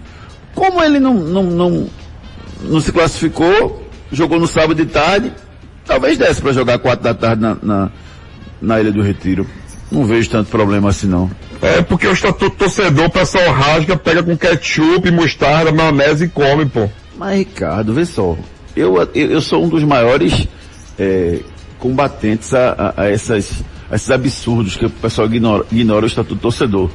[0.54, 1.86] Como ele não, não, não,
[2.62, 5.32] não se classificou, jogou no sábado de tarde,
[5.84, 7.90] talvez desse para jogar quatro da tarde na, na,
[8.62, 9.46] na Ilha do Retiro.
[9.90, 11.30] Não vejo tanto problema assim não.
[11.62, 16.66] É porque o estatuto torcedor, o pessoal rasga, pega com ketchup, mostarda, maionese e come,
[16.66, 16.88] pô.
[17.16, 18.36] Mas Ricardo, vê só,
[18.76, 20.48] eu, eu, eu sou um dos maiores
[20.98, 21.38] é,
[21.78, 23.62] combatentes a, a- a essas,
[23.94, 26.90] esses absurdos que o pessoal ignora, ignora o estatuto torcedor.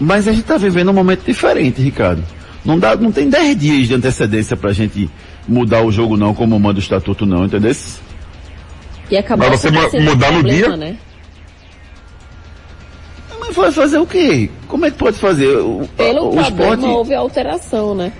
[0.00, 2.22] Mas a gente está vivendo um momento diferente, Ricardo.
[2.64, 5.10] Não, dá, não tem 10 dias de antecedência pra gente
[5.46, 7.74] mudar o jogo não, como manda o estatuto não, entendeu?
[9.10, 10.76] E acabou Mas você mudar no dia?
[10.76, 10.96] Né?
[13.40, 14.50] Mas vai fazer o quê?
[14.66, 15.56] Como é que pode fazer?
[15.56, 18.12] O, Pelo o problema esporte, houve alteração, né?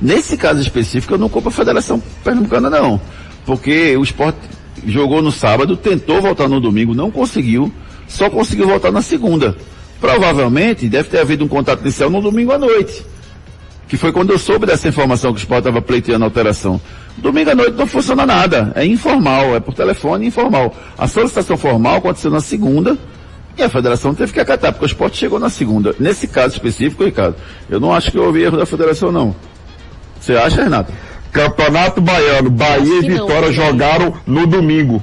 [0.00, 3.00] Nesse caso específico, eu não culpo a Federação Pernambucana, não.
[3.44, 4.38] Porque o esporte
[4.90, 7.72] jogou no sábado, tentou voltar no domingo, não conseguiu,
[8.06, 9.56] só conseguiu voltar na segunda.
[10.00, 13.04] Provavelmente deve ter havido um contato inicial no domingo à noite.
[13.88, 16.80] Que foi quando eu soube dessa informação que o esporte estava pleiteando alteração.
[17.16, 18.72] Domingo à noite não funciona nada.
[18.74, 20.74] É informal, é por telefone informal.
[20.96, 22.96] A solicitação formal aconteceu na segunda
[23.56, 25.94] e a federação teve que acatar, porque o esporte chegou na segunda.
[25.98, 27.34] Nesse caso específico, Ricardo,
[27.68, 29.34] eu não acho que houve erro da federação, não.
[30.20, 30.92] Você acha, Renato?
[31.32, 33.52] Campeonato Baiano, Bahia e que não, Vitória também.
[33.54, 35.02] jogaram no domingo.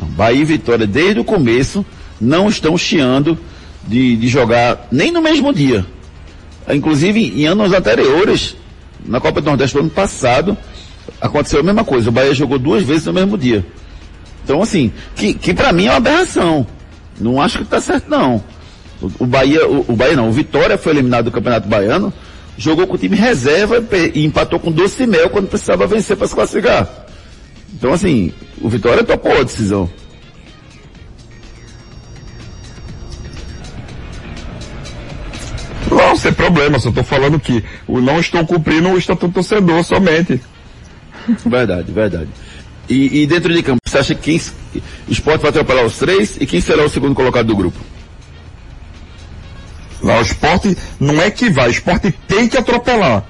[0.00, 1.84] Bahia e Vitória, desde o começo,
[2.20, 3.38] não estão chiando
[3.86, 5.86] de, de jogar nem no mesmo dia.
[6.68, 8.56] Inclusive, em anos anteriores,
[9.04, 10.56] na Copa do Nordeste do ano passado,
[11.20, 12.08] aconteceu a mesma coisa.
[12.10, 13.64] O Bahia jogou duas vezes no mesmo dia.
[14.44, 16.66] Então, assim, que, que para mim é uma aberração.
[17.20, 18.42] Não acho que tá certo, não.
[19.00, 22.12] O, o Bahia, o, o Bahia não, o Vitória foi eliminado do Campeonato Baiano,
[22.58, 23.82] jogou com o time reserva
[24.14, 27.06] e empatou com doce mel quando precisava vencer para se classificar.
[27.72, 29.88] Então, assim, o Vitória topou a decisão.
[35.90, 40.40] Não, sem problema, só tô falando que o- não estão cumprindo o estatuto torcedor somente.
[41.46, 42.28] Verdade, verdade.
[42.88, 46.36] E, e dentro de campo, você acha que quem, o esporte vai atropelar os três
[46.40, 47.78] e quem será o segundo colocado do grupo?
[50.02, 53.24] Não, o esporte não é que vai, o esporte tem que atropelar.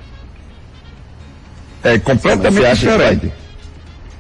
[1.82, 3.32] É completamente diferente.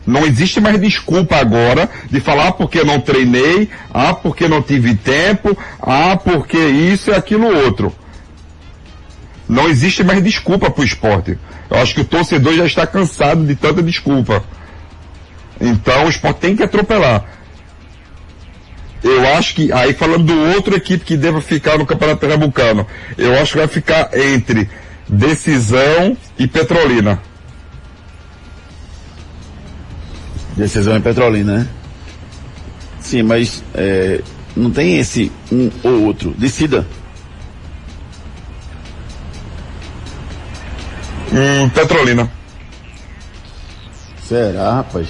[0.06, 4.94] Não existe mais desculpa agora de falar ah, porque não treinei, ah, porque não tive
[4.94, 7.94] tempo, ah, porque isso e aquilo outro.
[9.46, 11.38] Não existe mais desculpa para o esporte.
[11.68, 14.42] Eu acho que o torcedor já está cansado de tanta desculpa.
[15.60, 17.24] Então o esporte tem que atropelar.
[19.02, 23.34] Eu acho que, aí falando do outro equipe que deva ficar no Campeonato Pernambucano, eu
[23.38, 24.68] acho que vai ficar entre
[25.08, 27.20] Decisão e Petrolina.
[30.56, 31.68] Decisão em Petrolina, né?
[33.00, 34.20] Sim, mas é,
[34.56, 36.34] não tem esse um ou outro.
[36.36, 36.84] Decida.
[41.32, 42.30] Hum, Petrolina.
[44.24, 45.08] Será, rapaz?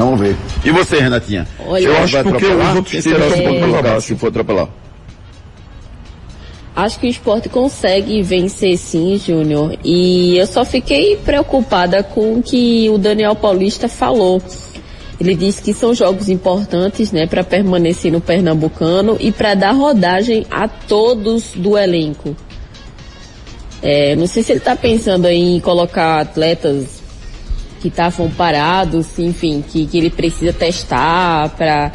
[0.00, 0.34] Vamos ver.
[0.64, 1.46] E você, Renatinha?
[1.66, 4.06] Olha, Eu acho porque os outros times o são um pouco abaixo.
[4.06, 4.68] se for atropelar?
[6.74, 9.76] Acho que o esporte consegue vencer sim, Júnior.
[9.84, 14.40] E eu só fiquei preocupada com o que o Daniel Paulista falou.
[15.20, 20.46] Ele disse que são jogos importantes, né, para permanecer no Pernambucano e para dar rodagem
[20.50, 22.34] a todos do elenco.
[23.82, 26.99] É, não sei se ele está pensando em colocar atletas
[27.80, 31.92] que estavam parados, enfim, que, que ele precisa testar para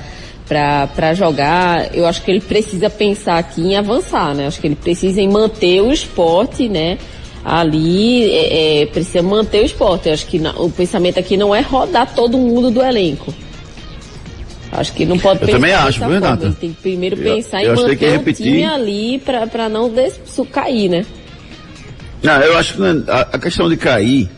[0.48, 1.96] para jogar.
[1.96, 4.46] Eu acho que ele precisa pensar aqui em avançar, né?
[4.46, 7.00] Acho que ele precisa em manter o esporte, né?
[7.44, 10.08] Ali é, é, precisa manter o esporte.
[10.08, 13.34] Eu acho que na- o pensamento aqui não é rodar todo mundo do elenco.
[14.72, 16.10] Acho que não pode Eu pensar também dessa acho, viu.
[16.10, 16.56] Renata?
[16.60, 18.46] Tem que primeiro Eu- pensar eu em que tem que manter o repetir.
[18.46, 20.20] time ali para não des-
[20.52, 21.06] cair, né?
[22.22, 24.30] Não, eu acho que não é- a, a questão de cair,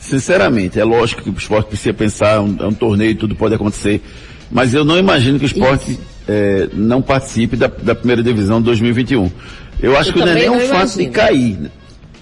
[0.00, 3.54] sinceramente, é lógico que o esporte precisa pensar, é um, é um torneio, tudo pode
[3.54, 4.00] acontecer,
[4.50, 8.64] mas eu não imagino que o esporte eh, não participe da, da primeira divisão de
[8.64, 9.30] 2021.
[9.80, 11.70] Eu acho Eu que não é nem o não fato de cair, né?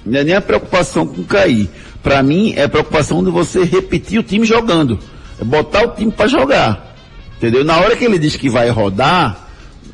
[0.05, 1.71] não é nem a preocupação com cair.
[2.03, 4.99] Para mim, é a preocupação de você repetir o time jogando,
[5.41, 6.97] é botar o time para jogar,
[7.37, 7.65] entendeu?
[7.65, 9.49] Na hora que ele diz que vai rodar,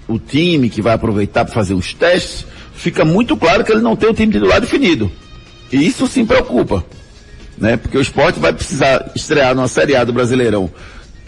[0.09, 3.97] o time que vai aproveitar para fazer os testes, fica muito claro que ele não
[3.97, 5.11] tem o time titular definido.
[5.73, 6.85] E isso sim preocupa.
[7.57, 7.77] Né?
[7.77, 10.71] Porque o esporte vai precisar estrear numa Série A do Brasileirão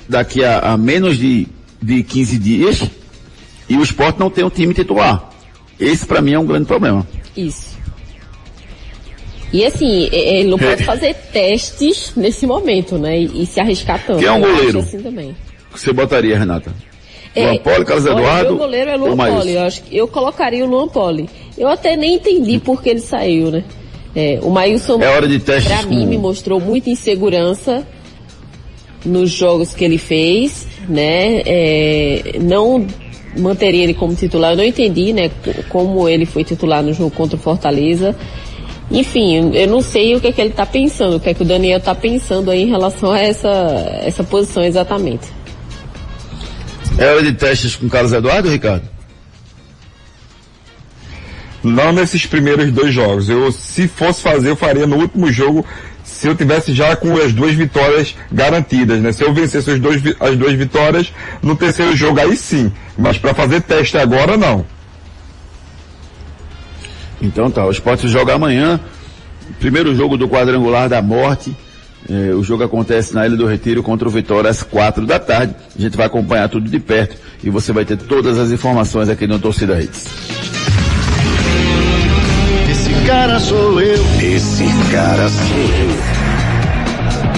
[0.09, 1.47] daqui a, a menos de,
[1.83, 2.83] de 15 dias
[3.69, 5.31] e o esporte não tem um time titular.
[5.79, 7.07] Esse para mim é um grande problema.
[7.37, 7.77] Isso.
[9.53, 13.19] E assim, ele não pode fazer testes nesse momento, né?
[13.19, 14.19] E, e se arriscar tanto.
[14.19, 14.81] Quem é um goleiro?
[14.81, 15.37] assim também.
[15.71, 16.73] Você botaria, Renata?
[17.35, 19.17] É, Luan Poli, Carlos olha, Eduardo Meu goleiro é Luan?
[19.17, 19.53] Poli.
[19.53, 21.29] Eu, acho que eu colocaria o Luan Poli.
[21.57, 23.63] Eu até nem entendi por que ele saiu, né?
[24.19, 27.87] É, o Maílson, É hora de testes pra mim, com- me mostrou muita insegurança
[29.05, 31.43] nos jogos que ele fez, né?
[31.45, 32.87] É, não
[33.39, 34.53] manteria ele como titular.
[34.53, 35.29] Eu não entendi, né?
[35.29, 38.17] co- Como ele foi titular no jogo contra o Fortaleza.
[38.91, 41.43] Enfim, eu não sei o que é que ele tá pensando, o que é que
[41.43, 43.51] o Daniel tá pensando aí em relação a essa,
[44.03, 45.27] essa posição exatamente.
[46.97, 48.89] É hora de testes com Carlos Eduardo, Ricardo?
[51.71, 53.29] Não nesses primeiros dois jogos.
[53.29, 55.65] Eu, se fosse fazer, eu faria no último jogo,
[56.05, 59.11] se eu tivesse já com as duas vitórias garantidas, né?
[59.13, 62.73] Se eu vencesse as, vi- as duas vitórias, no terceiro jogo aí sim.
[62.97, 64.65] Mas para fazer teste agora, não.
[67.21, 68.79] Então tá, o esporte joga amanhã,
[69.59, 71.57] primeiro jogo do quadrangular da morte.
[72.09, 75.55] Eh, o jogo acontece na Ilha do Retiro contra o Vitória às quatro da tarde.
[75.77, 79.27] A gente vai acompanhar tudo de perto e você vai ter todas as informações aqui
[79.27, 80.05] no Torcida Hits.
[83.07, 84.05] Esse cara sou eu.
[84.21, 85.57] Esse cara sou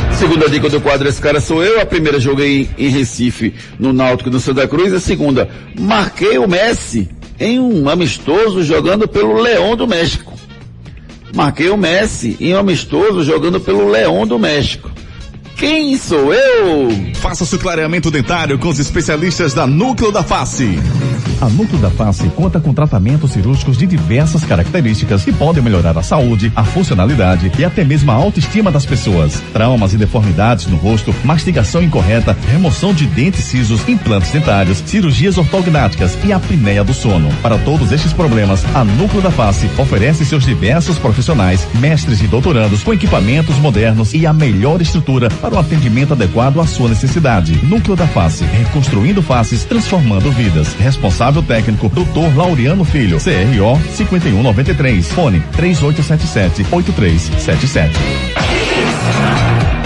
[0.08, 0.16] eu.
[0.16, 1.78] Segunda dica do quadro Esse Cara Sou Eu.
[1.78, 4.94] A primeira joguei em Recife, no Náutico do Santa Cruz.
[4.94, 7.06] A segunda, marquei o Messi
[7.38, 10.32] em um amistoso jogando pelo Leão do México.
[11.34, 14.90] Marquei o Messi em um amistoso jogando pelo Leão do México.
[15.58, 16.88] Quem sou eu?
[17.16, 20.78] Faça seu clareamento dentário com os especialistas da Núcleo da Face.
[21.40, 26.02] A Núcleo da Face conta com tratamentos cirúrgicos de diversas características que podem melhorar a
[26.02, 29.40] saúde, a funcionalidade e até mesmo a autoestima das pessoas.
[29.52, 36.16] Traumas e deformidades no rosto, mastigação incorreta, remoção de dentes cisos, implantes dentários, cirurgias ortognáticas
[36.24, 37.32] e apneia do sono.
[37.42, 42.82] Para todos estes problemas, a Núcleo da Face oferece seus diversos profissionais, mestres e doutorandos
[42.82, 47.64] com equipamentos modernos e a melhor estrutura para o atendimento adequado à sua necessidade.
[47.64, 50.74] Núcleo da Face, reconstruindo faces, transformando vidas.
[50.74, 52.36] Responsável técnico, Dr.
[52.36, 57.92] Laureano Filho, CRO 5193, fone 3877-8377.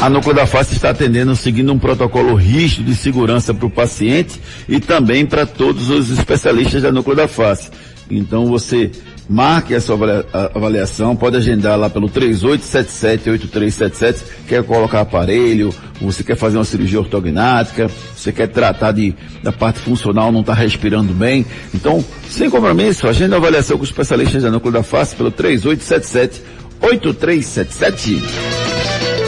[0.03, 4.41] A Núcleo da Face está atendendo seguindo um protocolo rígido de segurança para o paciente
[4.69, 7.71] e também para todos os especialistas da Núcleo da Face.
[8.11, 8.91] Então você
[9.29, 16.23] marque a sua avalia- a- avaliação, pode agendar lá pelo 3877-8377, quer colocar aparelho, você
[16.25, 21.13] quer fazer uma cirurgia ortognática, você quer tratar de, da parte funcional, não está respirando
[21.13, 21.45] bem.
[21.75, 28.23] Então, sem compromisso, agenda a avaliação com os especialistas da Núcleo da Face pelo 3877-8377.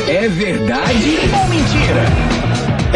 [0.09, 2.05] É verdade ou mentira?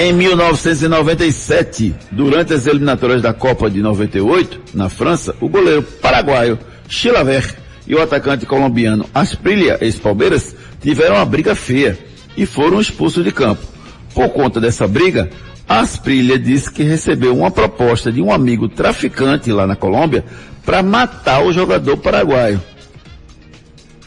[0.01, 6.57] Em 1997, durante as eliminatórias da Copa de 98, na França, o goleiro paraguaio
[6.89, 7.55] Chilaver
[7.86, 11.99] e o atacante colombiano Asprilha, ex-Palmeiras, tiveram uma briga feia
[12.36, 13.66] e foram expulsos de campo.
[14.14, 15.30] Por conta dessa briga,
[15.68, 20.24] Asprilha disse que recebeu uma proposta de um amigo traficante lá na Colômbia
[20.64, 22.61] para matar o jogador paraguaio.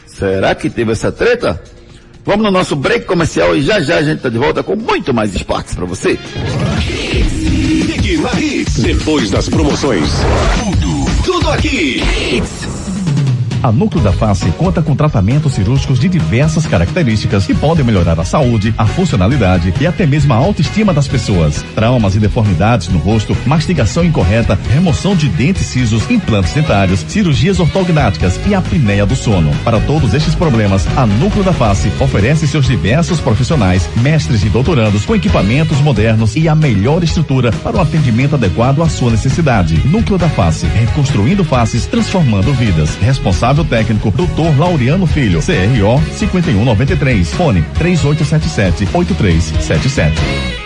[0.06, 1.62] Será que teve essa treta?
[2.24, 5.12] Vamos no nosso break comercial e já já a gente está de volta com muito
[5.12, 6.18] mais esportes para você.
[8.78, 10.08] Depois das promoções.
[10.62, 10.91] Tudo,
[11.42, 12.00] tudo aqui.
[13.62, 18.24] A Núcleo da Face conta com tratamentos cirúrgicos de diversas características que podem melhorar a
[18.24, 21.64] saúde, a funcionalidade e até mesmo a autoestima das pessoas.
[21.72, 28.40] Traumas e deformidades no rosto, mastigação incorreta, remoção de dentes cisos, implantes dentários, cirurgias ortognáticas
[28.48, 29.52] e apneia do sono.
[29.62, 35.04] Para todos estes problemas, a Núcleo da Face oferece seus diversos profissionais, mestres e doutorandos
[35.04, 39.86] com equipamentos modernos e a melhor estrutura para um atendimento adequado à sua necessidade.
[39.86, 42.96] Núcleo da Face, reconstruindo faces, transformando vidas.
[42.96, 44.58] Responsável técnico, Dr.
[44.58, 50.61] Laureano Filho, CRO 5193, fone 3877 8377.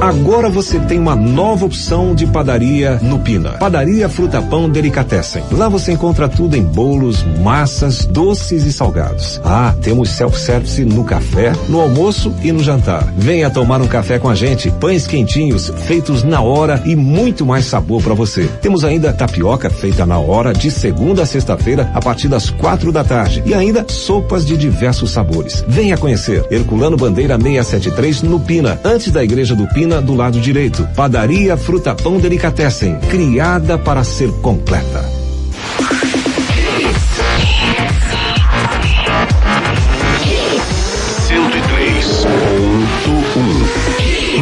[0.00, 3.54] Agora você tem uma nova opção de padaria no Pina.
[3.54, 5.42] Padaria Fruta Pão Delicatessen.
[5.50, 9.40] Lá você encontra tudo em bolos, massas, doces e salgados.
[9.44, 13.12] Ah, temos self-service no café, no almoço e no jantar.
[13.16, 14.70] Venha tomar um café com a gente.
[14.70, 18.48] Pães quentinhos, feitos na hora e muito mais sabor para você.
[18.62, 23.02] Temos ainda tapioca feita na hora de segunda a sexta-feira a partir das quatro da
[23.02, 25.64] tarde e ainda sopas de diversos sabores.
[25.66, 26.46] Venha conhecer.
[26.52, 30.86] Herculano Bandeira 673 no Pina, antes da Igreja do Pina do lado direito.
[30.94, 35.04] Padaria Fruta Pão Delicatessen, criada para ser completa.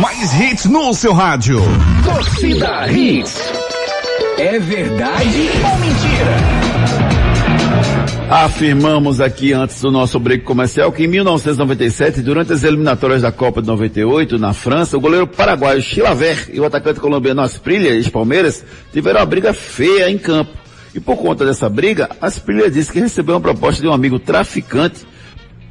[0.00, 1.62] Mais hits no seu rádio.
[2.04, 3.34] Torcida Hits.
[4.38, 6.55] É verdade ou mentira?
[8.28, 13.62] Afirmamos aqui antes do nosso break comercial que em 1997, durante as eliminatórias da Copa
[13.62, 19.20] de 98 na França, o goleiro paraguaio Chilaver e o atacante colombiano Asprilha, ex-Palmeiras, tiveram
[19.20, 20.50] uma briga feia em campo.
[20.92, 25.06] E por conta dessa briga, Asprilha disse que recebeu uma proposta de um amigo traficante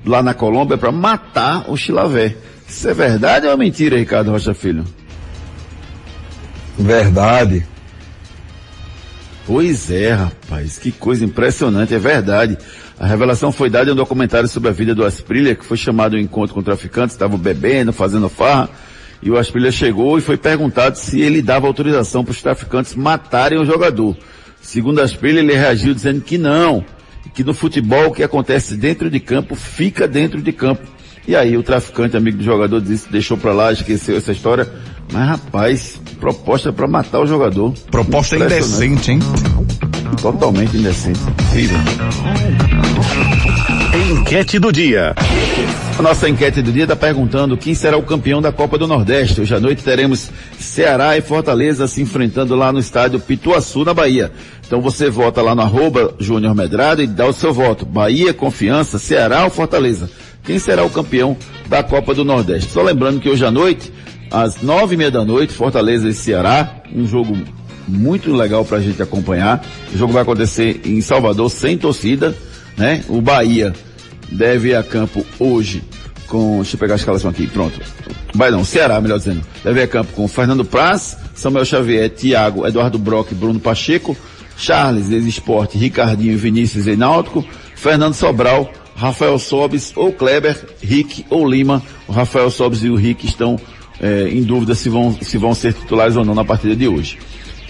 [0.06, 2.38] lá na Colômbia para matar o Chilaver.
[2.66, 4.86] Isso é verdade ou é mentira, Ricardo Rocha Filho?
[6.80, 7.74] Verdade.
[9.46, 12.58] Pois é, rapaz, que coisa impressionante, é verdade.
[13.00, 16.16] A revelação foi dada em um documentário sobre a vida do Asprilha, que foi chamado
[16.16, 18.70] ao encontro com traficantes, estavam bebendo, fazendo farra,
[19.22, 23.60] e o Asprilha chegou e foi perguntado se ele dava autorização para os traficantes matarem
[23.60, 24.18] o jogador.
[24.62, 26.84] Segundo Asprilha, ele reagiu dizendo que não,
[27.36, 30.82] que no futebol o que acontece dentro de campo fica dentro de campo.
[31.28, 34.72] E aí o traficante, amigo do jogador, disse, deixou para lá, esqueceu essa história.
[35.12, 37.74] Mas rapaz, proposta para matar o jogador.
[37.91, 39.20] Proposta indecente, hein?
[40.22, 41.20] Totalmente indecente.
[41.49, 41.78] Incrível.
[44.11, 45.16] Enquete do dia.
[45.97, 49.39] A nossa enquete do dia está perguntando quem será o campeão da Copa do Nordeste.
[49.39, 54.32] Hoje à noite teremos Ceará e Fortaleza se enfrentando lá no estádio Pituaçu, na Bahia.
[54.68, 57.86] Então você vota lá no arroba Júnior Medrado e dá o seu voto.
[57.86, 60.09] Bahia, Confiança, Ceará ou Fortaleza?
[60.43, 61.38] Quem será o campeão
[61.68, 62.72] da Copa do Nordeste?
[62.72, 63.91] Só lembrando que hoje à noite,
[64.32, 67.38] às nove e meia da noite, Fortaleza e Ceará, um jogo
[67.88, 69.63] muito legal para a gente acompanhar.
[69.93, 72.36] O jogo vai acontecer em Salvador sem torcida,
[72.78, 73.03] né?
[73.07, 73.73] O Bahia
[74.32, 75.84] deve ir a campo hoje
[76.28, 77.80] com, deixa eu pegar a escalação aqui, pronto.
[78.34, 79.41] Vai não, Ceará, melhor dizendo.
[79.63, 84.17] Deve ir a campo com Fernando Praz, Samuel Xavier, Thiago, Eduardo Brock, Bruno Pacheco,
[84.57, 87.45] Charles, ex-esporte, Ricardinho, Vinícius e Náutico,
[87.76, 91.84] Fernando Sobral, Rafael Sobes ou Kleber, Rick ou Lima.
[92.07, 93.59] O Rafael Sobes e o Rick estão
[94.00, 97.18] é, em dúvida se vão, se vão ser titulares ou não na partida de hoje.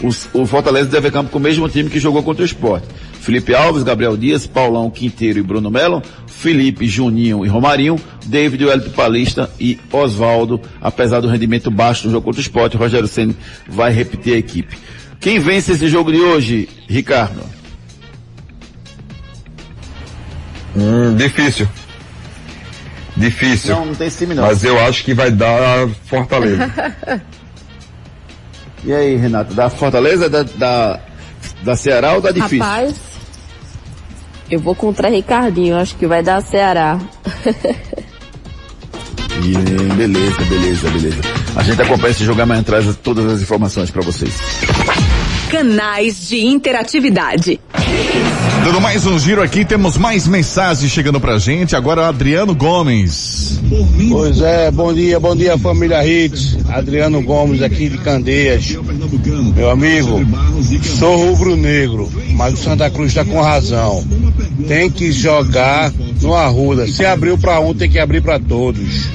[0.03, 2.87] Os, o Fortaleza deve campo com o mesmo time que jogou contra o esporte.
[3.21, 7.95] Felipe Alves, Gabriel Dias, Paulão, Quinteiro e Bruno Melo, Felipe, Juninho e Romarinho,
[8.25, 13.07] David, Wellington Palista e Oswaldo, apesar do rendimento baixo no jogo contra o esporte, Rogério
[13.07, 13.33] Senna
[13.67, 14.77] vai repetir a equipe.
[15.19, 17.41] Quem vence esse jogo de hoje, Ricardo?
[20.75, 21.67] Hum, difícil.
[23.15, 23.75] Difícil.
[23.75, 24.43] Não, não tem esse time não.
[24.43, 26.71] Mas eu acho que vai dar Fortaleza.
[28.85, 30.99] E aí, Renato, da Fortaleza, da, da,
[31.63, 32.59] da Ceará ou da difícil?
[32.59, 32.95] Rapaz,
[34.49, 36.99] eu vou contra Ricardinho, acho que vai dar Ceará.
[39.97, 41.21] Beleza, beleza, beleza.
[41.55, 44.33] A gente acompanha esse jogo amanhã traz todas as informações para vocês.
[45.51, 47.59] Canais de interatividade.
[48.65, 51.75] Dando mais um giro aqui, temos mais mensagens chegando pra gente.
[51.75, 53.61] Agora Adriano Gomes.
[54.09, 56.57] Pois é, bom dia, bom dia família Hits.
[56.69, 58.75] Adriano Gomes aqui de Candeias.
[59.55, 60.19] Meu amigo,
[60.97, 64.03] sou rubro-negro, mas o Santa Cruz está com razão.
[64.67, 66.87] Tem que jogar no Arruda.
[66.87, 69.11] Se abriu para um, tem que abrir para todos.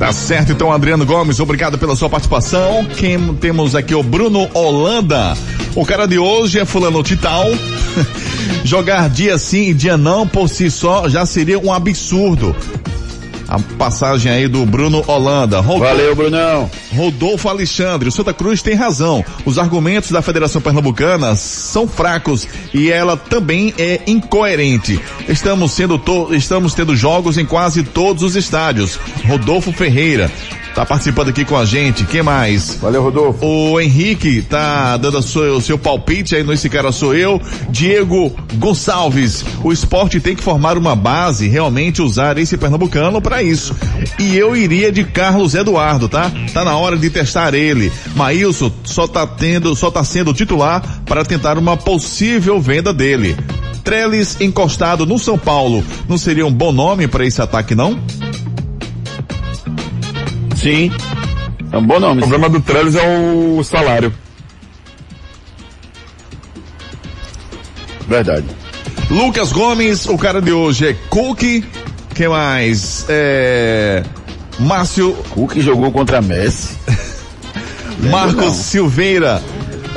[0.00, 2.86] Tá certo, então, Adriano Gomes, obrigado pela sua participação.
[2.96, 5.36] Quem temos aqui o Bruno Holanda.
[5.76, 7.44] O cara de hoje é fulano de tal.
[8.64, 12.56] Jogar dia sim e dia não por si só já seria um absurdo.
[13.50, 15.58] A passagem aí do Bruno Holanda.
[15.58, 16.70] Rodolfo, Valeu, Brunão.
[16.94, 19.24] Rodolfo Alexandre, o Santa Cruz tem razão.
[19.44, 25.00] Os argumentos da Federação Pernambucana são fracos e ela também é incoerente.
[25.28, 29.00] Estamos sendo estamos tendo jogos em quase todos os estádios.
[29.26, 30.30] Rodolfo Ferreira.
[30.74, 32.04] Tá participando aqui com a gente.
[32.04, 32.76] Quem mais?
[32.76, 33.44] Valeu, Rodolfo.
[33.44, 37.40] O Henrique tá dando o seu, seu palpite aí no Esse Cara Sou Eu.
[37.68, 39.44] Diego Gonçalves.
[39.62, 43.74] O esporte tem que formar uma base, realmente usar esse pernambucano para isso.
[44.18, 46.30] E eu iria de Carlos Eduardo, tá?
[46.52, 47.92] Tá na hora de testar ele.
[48.14, 53.36] Maílson só tá tendo, só tá sendo titular para tentar uma possível venda dele.
[53.82, 55.82] Trellis encostado no São Paulo.
[56.08, 57.98] Não seria um bom nome para esse ataque, não?
[60.60, 60.90] Sim.
[61.72, 62.22] É um bom nome.
[62.22, 64.12] O problema do Trellis é o salário.
[68.06, 68.44] Verdade.
[69.10, 71.42] Lucas Gomes, o cara de hoje é Cook.
[72.14, 73.06] Quem mais?
[73.08, 74.02] É.
[74.58, 75.12] Márcio.
[75.30, 76.76] Cook jogou contra Messi.
[78.10, 79.42] Marcos Silveira.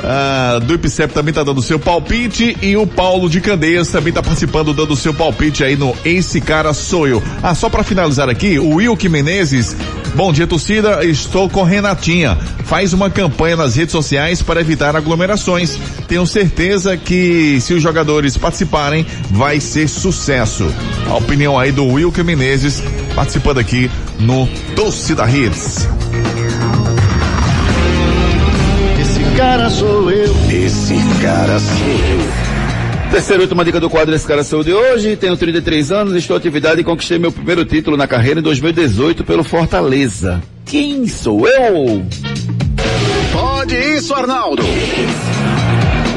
[0.06, 4.22] Ah, do IPCEP também está dando seu palpite e o Paulo de Candeias também está
[4.22, 7.22] participando dando seu palpite aí no Esse Cara Sou Eu.
[7.42, 9.74] Ah, só para finalizar aqui, o Wilke Menezes,
[10.14, 15.78] bom dia torcida, estou com Renatinha, faz uma campanha nas redes sociais para evitar aglomerações.
[16.08, 20.66] Tenho certeza que se os jogadores participarem, vai ser sucesso.
[21.08, 22.82] A opinião aí do Wilke Menezes
[23.14, 25.88] participando aqui no Torcida Hits.
[29.36, 30.34] cara sou eu.
[30.50, 32.53] Esse cara sou eu.
[33.14, 35.14] Terceira e última dica do quadro Esse Cara Sou de hoje.
[35.14, 39.22] Tenho 33 anos, estou em atividade e conquistei meu primeiro título na carreira em 2018
[39.22, 40.42] pelo Fortaleza.
[40.66, 42.04] Quem sou eu?
[43.30, 44.64] Pode isso, Arnaldo.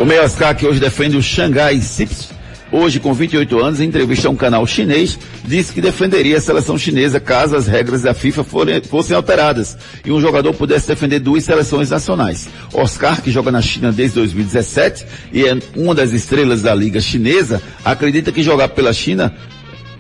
[0.02, 2.30] O meio Oscar que hoje defende o Xangai Sips
[2.72, 6.78] hoje com 28 anos, em entrevista a um canal chinês, disse que defenderia a seleção
[6.78, 11.44] chinesa caso as regras da FIFA forem, fossem alteradas e um jogador pudesse defender duas
[11.44, 12.48] seleções nacionais.
[12.74, 17.62] Oscar, que joga na China desde 2017 e é uma das estrelas da liga chinesa,
[17.84, 19.34] acredita que jogar pela China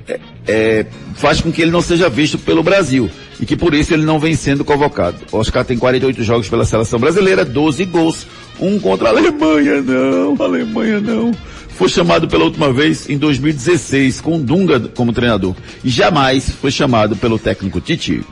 [0.07, 3.09] é, é, faz com que ele não seja visto pelo Brasil
[3.39, 5.17] e que por isso ele não vem sendo convocado.
[5.31, 8.25] Oscar tem 48 jogos pela seleção brasileira, 12 gols,
[8.59, 11.31] um contra a Alemanha, não, Alemanha não
[11.77, 17.15] foi chamado pela última vez em 2016 com Dunga como treinador e jamais foi chamado
[17.15, 18.23] pelo técnico Titi.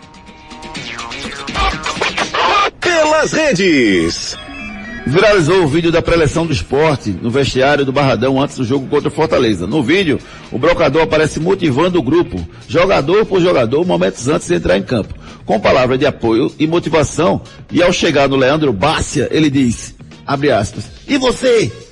[2.82, 4.36] Pelas redes.
[5.06, 9.10] Viralizou o vídeo da preleção do esporte no vestiário do Barradão antes do jogo contra
[9.10, 9.68] o Fortaleza.
[9.68, 10.18] No vídeo,
[10.52, 15.14] o brocador aparece motivando o grupo, jogador por jogador, momentos antes de entrar em campo,
[15.46, 17.40] com palavras de apoio e motivação.
[17.72, 19.94] E ao chegar no Leandro Bárcia, ele diz,
[20.26, 21.85] abre aspas, e você?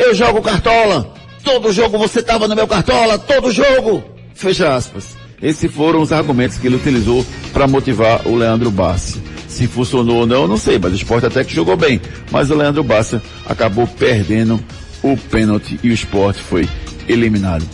[0.00, 1.12] Eu jogo cartola.
[1.44, 4.02] Todo jogo você estava no meu cartola, todo jogo.
[4.34, 5.14] Fecha aspas.
[5.42, 9.20] Esses foram os argumentos que ele utilizou para motivar o Leandro Bassi.
[9.46, 12.00] Se funcionou ou não, não sei, mas o esporte até que jogou bem.
[12.30, 14.58] Mas o Leandro Bassi acabou perdendo
[15.02, 16.66] o pênalti e o esporte foi
[17.06, 17.66] eliminado.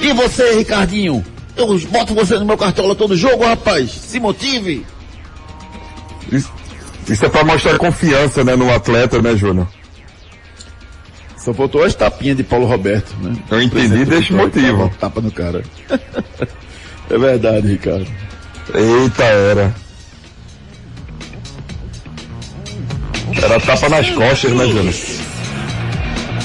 [0.00, 1.22] E você, Ricardinho?
[1.54, 3.90] Eu boto você no meu cartola todo jogo, rapaz.
[3.90, 4.86] Se motive.
[6.32, 6.50] Isso,
[7.06, 9.68] isso é para mostrar confiança, né, no atleta, né, Júnior?
[11.44, 13.36] Só faltou as tapinhas de Paulo Roberto, né?
[13.50, 14.90] Eu entendi desse motivo.
[14.98, 15.62] Tapa no cara.
[17.10, 18.06] é verdade, Ricardo.
[18.72, 19.74] Eita, era.
[23.42, 24.94] Era tapa nas costas, né, Júnior?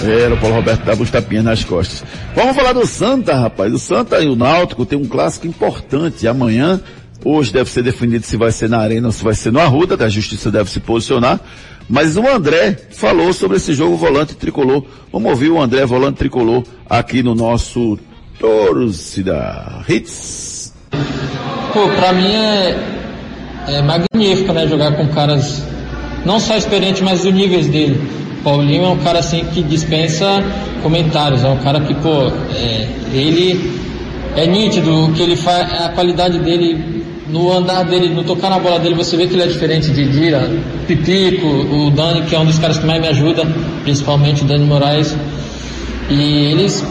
[0.03, 2.03] Era, o Paulo Roberto dava os tapinhas nas costas.
[2.35, 3.73] Vamos falar do Santa, rapaz.
[3.73, 6.27] O Santa e o Náutico tem um clássico importante.
[6.27, 6.81] Amanhã,
[7.23, 9.95] hoje deve ser definido se vai ser na Arena ou se vai ser no Arruda,
[9.95, 11.39] que a Justiça deve se posicionar.
[11.89, 14.83] Mas o André falou sobre esse jogo volante tricolor.
[15.11, 17.97] Vamos ouvir o André volante tricolor aqui no nosso
[18.39, 20.71] Torcida Hits.
[21.73, 22.77] Pô, pra mim é,
[23.67, 24.67] é magnífico, né?
[24.67, 25.63] Jogar com caras
[26.25, 27.99] não só experientes, mas do níveis dele.
[28.43, 30.43] Paulinho é um cara assim que dispensa
[30.83, 33.79] comentários, é um cara que, pô, é, ele
[34.35, 36.98] é nítido o que ele faz, a qualidade dele
[37.31, 40.07] no andar dele, no tocar na bola dele, você vê que ele é diferente de
[40.07, 40.49] Dira,
[40.87, 43.43] Pipico, o Dani, que é um dos caras que mais me ajuda,
[43.83, 45.15] principalmente o Dani Moraes.
[46.09, 46.83] E eles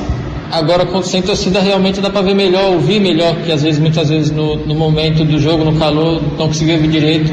[0.51, 4.31] agora sem torcida realmente dá para ver melhor, ouvir melhor, porque às vezes, muitas vezes
[4.31, 7.33] no, no momento do jogo, no calor, não conseguia ouvir direito.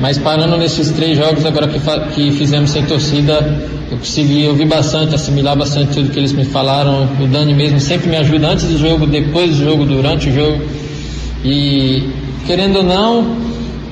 [0.00, 1.78] Mas parando nesses três jogos agora que,
[2.14, 3.34] que fizemos sem torcida,
[3.90, 7.06] eu consegui ouvir bastante, assimilar bastante tudo que eles me falaram.
[7.20, 10.62] O Dani mesmo sempre me ajuda antes do jogo, depois do jogo, durante o jogo.
[11.44, 12.08] E
[12.46, 13.36] querendo ou não,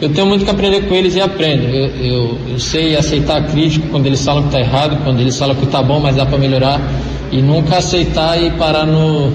[0.01, 1.65] eu tenho muito que aprender com eles e aprendo.
[1.65, 5.37] Eu, eu, eu sei aceitar a crítica quando eles falam que está errado, quando eles
[5.37, 6.81] falam que está bom, mas dá para melhorar.
[7.33, 9.31] E nunca aceitar e parar no,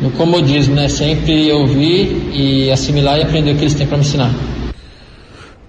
[0.00, 0.88] no comodismo, né?
[0.88, 4.34] Sempre ouvir e assimilar e aprender o que eles têm para me ensinar.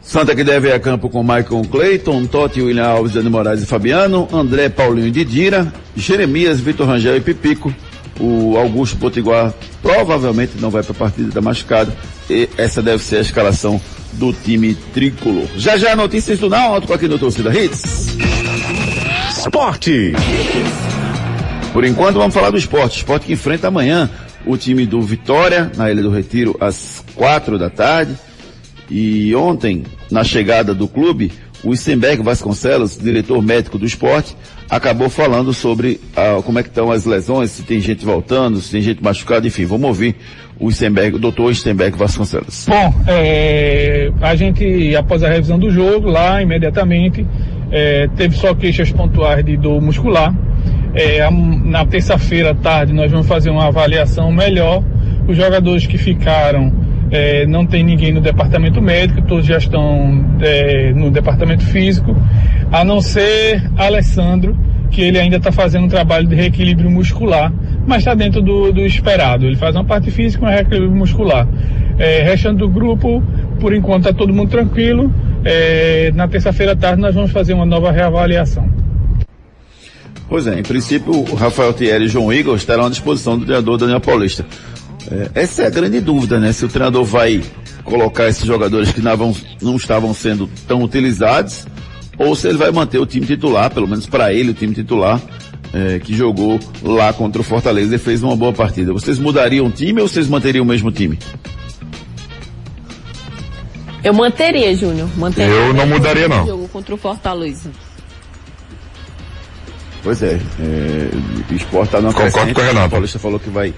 [0.01, 4.27] Santa que deve a campo com Michael Clayton, Totti, William Alves, Dani Moraes e Fabiano,
[4.33, 7.73] André, Paulinho e Didira, Jeremias, Vitor Rangel e Pipico.
[8.20, 11.91] O Augusto Potiguar provavelmente não vai para a partida, da machucado.
[12.30, 13.82] E essa deve ser a escalação
[14.14, 15.47] do time tricolor.
[15.57, 18.16] Já já notícias do Náutico aqui no Torcida Hits.
[19.38, 20.14] Esporte.
[21.74, 22.97] Por enquanto vamos falar do esporte.
[22.97, 24.09] Esporte que enfrenta amanhã
[24.45, 28.16] o time do Vitória, na Ilha do Retiro, às quatro da tarde.
[28.89, 31.32] E ontem, na chegada do clube,
[31.64, 34.36] o Stenberg Vasconcelos, diretor médico do esporte,
[34.70, 38.72] acabou falando sobre ah, como é que estão as lesões, se tem gente voltando, se
[38.72, 40.16] tem gente machucada, enfim, vamos ouvir
[40.59, 42.66] o Stenberg, o doutor Stenberg Vasconcelos.
[42.68, 47.26] Bom, é, a gente, após a revisão do jogo, lá imediatamente,
[47.72, 50.34] é, teve só queixas pontuais de dor muscular.
[50.95, 54.84] É, na terça-feira à tarde nós vamos fazer uma avaliação melhor.
[55.28, 56.72] Os jogadores que ficaram
[57.11, 62.15] é, não tem ninguém no departamento médico, todos já estão é, no departamento físico,
[62.71, 64.57] a não ser Alessandro,
[64.89, 67.51] que ele ainda está fazendo um trabalho de reequilíbrio muscular,
[67.85, 69.45] mas está dentro do, do, esperado.
[69.45, 71.47] Ele faz uma parte física e um reequilíbrio muscular.
[71.97, 73.21] É, restante do grupo,
[73.59, 75.13] por enquanto está todo mundo tranquilo.
[75.43, 78.69] É, na terça-feira à tarde nós vamos fazer uma nova reavaliação.
[80.29, 83.77] Pois é, em princípio o Rafael Thierry e João Igor estarão à disposição do treinador
[83.77, 84.45] Daniel Paulista.
[85.11, 86.51] É, essa é a grande dúvida, né?
[86.51, 87.41] Se o treinador vai
[87.83, 91.65] colocar esses jogadores que não, não estavam sendo tão utilizados,
[92.17, 95.19] ou se ele vai manter o time titular, pelo menos para ele, o time titular,
[95.73, 98.93] é, que jogou lá contra o Fortaleza e fez uma boa partida.
[98.93, 101.17] Vocês mudariam o time ou vocês manteriam o mesmo time?
[104.03, 105.09] Eu manteria, Júnior.
[105.17, 106.45] Manteria eu não mudaria, não.
[106.45, 107.71] Jogo contra o Fortaleza.
[110.03, 111.09] Pois é, é
[111.49, 112.87] o esporte está numa Concordo com o Renato.
[112.87, 113.73] O Paulista falou que vai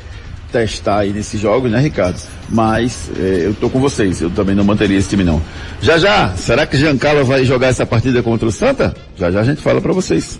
[0.55, 2.17] testar aí nesses jogos, né, Ricardo?
[2.49, 5.41] Mas é, eu tô com vocês, eu também não manteria esse time não.
[5.81, 8.95] Já já, será que Giancarlo vai jogar essa partida contra o Santa?
[9.17, 10.39] Já já a gente fala para vocês.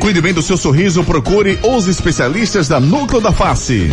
[0.00, 3.88] Cuide bem do seu sorriso, procure os especialistas da Núcleo da Face.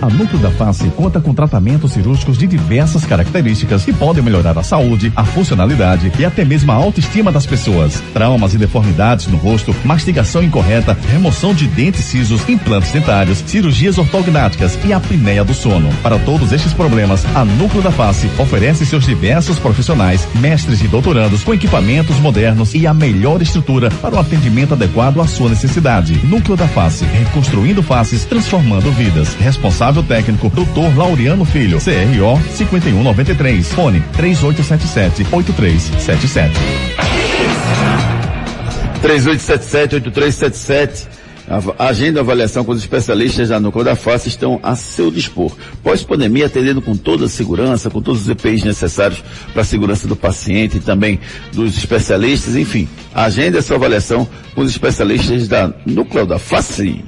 [0.00, 4.62] A Núcleo da Face conta com tratamentos cirúrgicos de diversas características que podem melhorar a
[4.62, 8.00] saúde, a funcionalidade e até mesmo a autoestima das pessoas.
[8.12, 14.78] Traumas e deformidades no rosto, mastigação incorreta, remoção de dentes cisos, implantes dentários, cirurgias ortognáticas
[14.84, 15.90] e apneia do sono.
[16.02, 21.42] Para todos estes problemas, a Núcleo da Face oferece seus diversos profissionais, mestres e doutorandos
[21.42, 26.14] com equipamentos modernos e a melhor estrutura para o atendimento adequado à sua necessidade.
[26.24, 29.34] Núcleo da Face, reconstruindo faces, transformando vidas.
[29.34, 30.96] Responsável responsável técnico, Dr.
[30.96, 36.54] Laureano Filho, CRO 5193, fone 3877 8377.
[39.02, 41.06] 3877-8377.
[41.78, 45.50] A agenda e avaliação com os especialistas da Núcleo da Face estão a seu dispor.
[45.82, 49.24] Pós-pandemia, atendendo com toda a segurança, com todos os EPIs necessários
[49.54, 51.18] para a segurança do paciente e também
[51.54, 52.86] dos especialistas, enfim.
[53.14, 57.02] Agenda e sua avaliação com os especialistas da Núcleo da Face.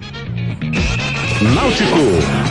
[1.54, 2.49] Náutico.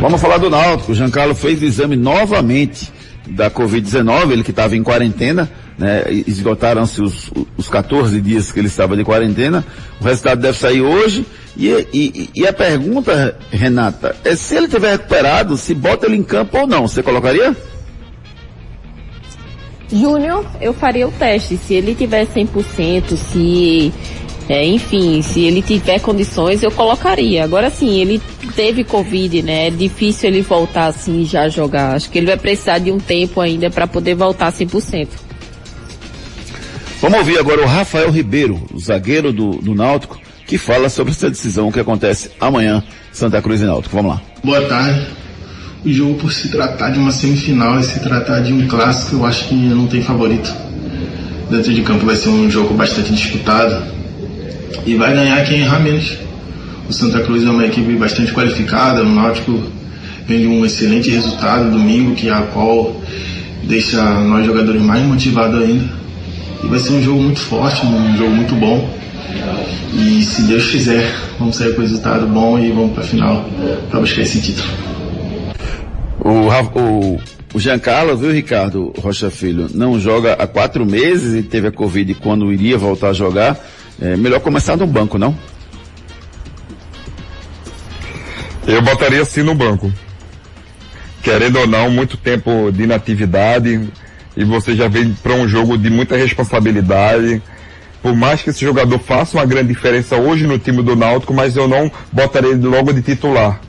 [0.00, 0.92] Vamos falar do Náutico.
[0.92, 2.92] O Giancarlo fez o exame novamente
[3.30, 6.04] da Covid-19, ele que estava em quarentena, né?
[6.26, 9.64] Esgotaram-se os, os 14 dias que ele estava de quarentena.
[10.00, 11.26] O resultado deve sair hoje.
[11.56, 16.22] E, e, e a pergunta, Renata, é se ele tiver recuperado, se bota ele em
[16.22, 16.86] campo ou não.
[16.86, 17.54] Você colocaria?
[19.92, 21.56] Júnior, eu faria o teste.
[21.56, 23.92] Se ele tiver 100%, se
[24.48, 27.44] é, enfim, se ele tiver condições, eu colocaria.
[27.44, 28.20] Agora sim, ele
[28.56, 29.66] teve Covid, né?
[29.66, 31.94] É difícil ele voltar assim já jogar.
[31.94, 35.08] Acho que ele vai precisar de um tempo ainda para poder voltar 100%.
[37.02, 41.28] Vamos ouvir agora o Rafael Ribeiro, o zagueiro do, do Náutico, que fala sobre essa
[41.28, 42.82] decisão que acontece amanhã,
[43.12, 43.94] Santa Cruz e Náutico.
[43.94, 44.22] Vamos lá.
[44.42, 45.06] Boa tarde.
[45.84, 49.26] O jogo, por se tratar de uma semifinal e se tratar de um clássico, eu
[49.26, 50.50] acho que não tem favorito.
[51.50, 53.97] Dentro de campo vai ser um jogo bastante disputado
[54.86, 56.18] e vai ganhar quem errar menos.
[56.88, 59.62] O Santa Cruz é uma equipe bastante qualificada, o Náutico
[60.26, 62.96] vem de um excelente resultado domingo, que é a qual
[63.64, 65.84] deixa nós jogadores mais motivados ainda.
[66.62, 68.88] E vai ser um jogo muito forte, um jogo muito bom.
[69.94, 73.44] E se Deus quiser, vamos sair com resultado bom e vamos para a final
[73.90, 74.68] para buscar esse título.
[76.20, 77.20] O, o,
[77.54, 82.14] o Giancarlo, viu, Ricardo Rocha Filho, não joga há quatro meses e teve a Covid
[82.14, 83.58] quando iria voltar a jogar.
[84.00, 85.36] É melhor começar no banco, não?
[88.66, 89.92] Eu botaria assim no banco.
[91.22, 93.88] Querendo ou não, muito tempo de inatividade
[94.36, 97.42] e você já vem para um jogo de muita responsabilidade.
[98.00, 101.56] Por mais que esse jogador faça uma grande diferença hoje no time do Náutico, mas
[101.56, 103.60] eu não botaria ele logo de titular.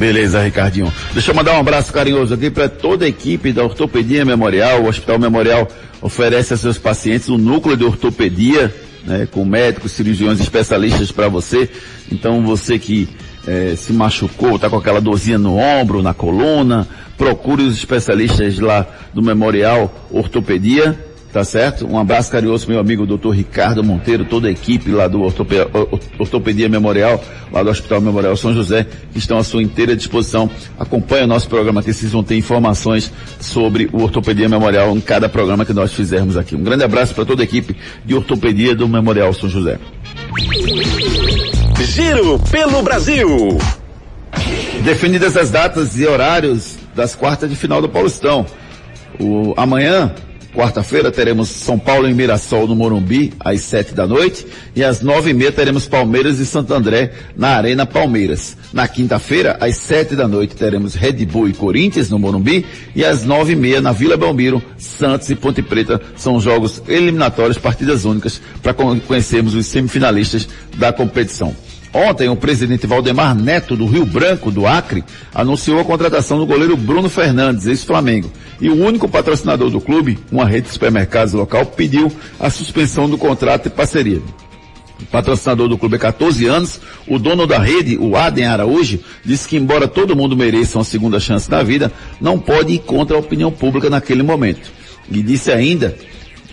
[0.00, 0.90] Beleza, Ricardinho.
[1.12, 4.80] Deixa eu mandar um abraço carinhoso aqui para toda a equipe da Ortopedia Memorial.
[4.80, 5.68] O Hospital Memorial
[6.00, 8.74] oferece a seus pacientes um núcleo de ortopedia,
[9.04, 11.68] né, com médicos, cirurgiões especialistas para você.
[12.10, 13.10] Então você que
[13.46, 16.88] eh, se machucou, está com aquela dorzinha no ombro, na coluna,
[17.18, 20.98] procure os especialistas lá do Memorial Ortopedia.
[21.32, 21.86] Tá certo?
[21.86, 23.30] Um abraço carinhoso meu amigo Dr.
[23.30, 27.22] Ricardo Monteiro, toda a equipe lá do Ortope- Or- Ortopedia Memorial,
[27.52, 30.50] lá do Hospital Memorial São José, que estão à sua inteira disposição.
[30.76, 35.28] Acompanhe o nosso programa aqui, vocês vão ter informações sobre o Ortopedia Memorial em cada
[35.28, 36.56] programa que nós fizermos aqui.
[36.56, 39.78] Um grande abraço para toda a equipe de Ortopedia do Memorial São José.
[41.80, 43.56] Giro pelo Brasil.
[44.82, 48.44] Definidas as datas e horários das quartas de final do Paulistão.
[49.18, 50.12] O, amanhã,
[50.54, 55.30] quarta-feira, teremos São Paulo e Mirassol no Morumbi, às sete da noite, e às nove
[55.30, 58.56] e meia teremos Palmeiras e Santo André na Arena Palmeiras.
[58.72, 63.24] Na quinta-feira, às sete da noite, teremos Red Bull e Corinthians no Morumbi, e às
[63.24, 68.40] nove e meia na Vila Belmiro, Santos e Ponte Preta são jogos eliminatórios, partidas únicas,
[68.62, 71.54] para conhecermos os semifinalistas da competição.
[71.92, 75.02] Ontem, o presidente Valdemar Neto, do Rio Branco, do Acre,
[75.34, 78.30] anunciou a contratação do goleiro Bruno Fernandes, ex-Flamengo.
[78.60, 83.18] E o único patrocinador do clube, uma rede de supermercados local, pediu a suspensão do
[83.18, 84.22] contrato e parceria.
[85.10, 89.56] Patrocinador do clube há 14 anos, o dono da rede, o Adem Araújo, disse que
[89.56, 93.50] embora todo mundo mereça uma segunda chance na vida, não pode ir contra a opinião
[93.50, 94.70] pública naquele momento.
[95.10, 95.96] E disse ainda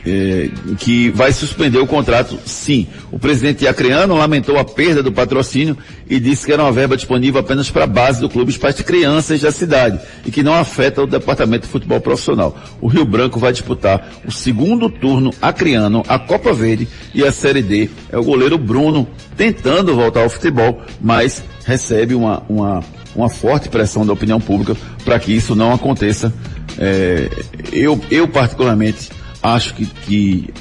[0.07, 2.87] eh, que vai suspender o contrato, sim.
[3.11, 5.77] O presidente acreano lamentou a perda do patrocínio
[6.09, 8.81] e disse que era uma verba disponível apenas para a base do clube, para as
[8.81, 12.57] crianças da cidade, e que não afeta o departamento de futebol profissional.
[12.79, 17.61] O Rio Branco vai disputar o segundo turno acreano, a Copa Verde e a Série
[17.61, 17.89] D.
[18.09, 19.05] É o goleiro Bruno
[19.35, 22.81] tentando voltar ao futebol, mas recebe uma, uma,
[23.13, 26.33] uma forte pressão da opinião pública para que isso não aconteça.
[26.79, 27.29] Eh,
[27.73, 29.09] eu, eu particularmente
[29.41, 30.53] acho que, que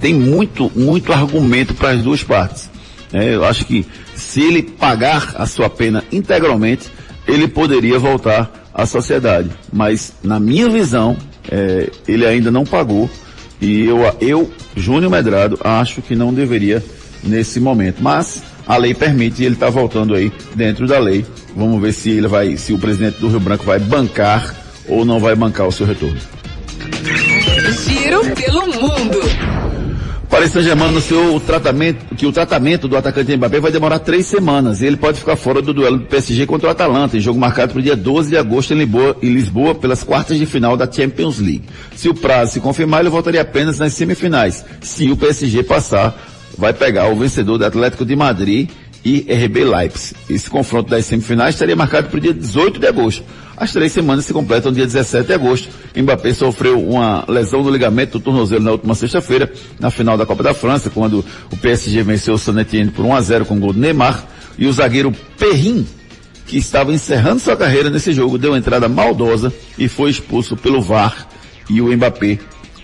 [0.00, 2.70] tem muito, muito argumento para as duas partes.
[3.12, 6.90] É, eu acho que se ele pagar a sua pena integralmente,
[7.26, 9.50] ele poderia voltar à sociedade.
[9.72, 11.16] Mas, na minha visão,
[11.50, 13.08] é, ele ainda não pagou.
[13.60, 16.84] E eu, eu, Júnior Medrado, acho que não deveria
[17.24, 17.96] nesse momento.
[18.00, 21.24] Mas a lei permite e ele está voltando aí dentro da lei.
[21.56, 24.54] Vamos ver se ele vai, se o presidente do Rio Branco vai bancar
[24.86, 26.37] ou não vai bancar o seu retorno.
[28.08, 29.20] Giro pelo mundo.
[30.30, 31.38] Paris Saint-Germain anunciou
[32.16, 35.60] que o tratamento do atacante Mbappé vai demorar três semanas e ele pode ficar fora
[35.60, 38.38] do duelo do PSG contra o Atalanta, em jogo marcado para o dia 12 de
[38.38, 41.64] agosto em Lisboa, em Lisboa, pelas quartas de final da Champions League.
[41.94, 44.64] Se o prazo se confirmar, ele voltaria apenas nas semifinais.
[44.80, 46.16] Se o PSG passar,
[46.56, 48.70] vai pegar o vencedor do Atlético de Madrid
[49.04, 50.14] e RB Leipzig.
[50.28, 53.22] Esse confronto das semifinais estaria marcado para o dia 18 de agosto.
[53.56, 55.68] As três semanas se completam no dia 17 de agosto.
[55.96, 60.42] Mbappé sofreu uma lesão no ligamento do tornozelo na última sexta-feira, na final da Copa
[60.44, 63.60] da França, quando o PSG venceu o San Etienne por 1 a 0 com o
[63.60, 64.24] gol do Neymar.
[64.56, 65.86] E o zagueiro Perrin,
[66.46, 71.28] que estava encerrando sua carreira nesse jogo, deu entrada maldosa e foi expulso pelo VAR.
[71.68, 72.38] E o Mbappé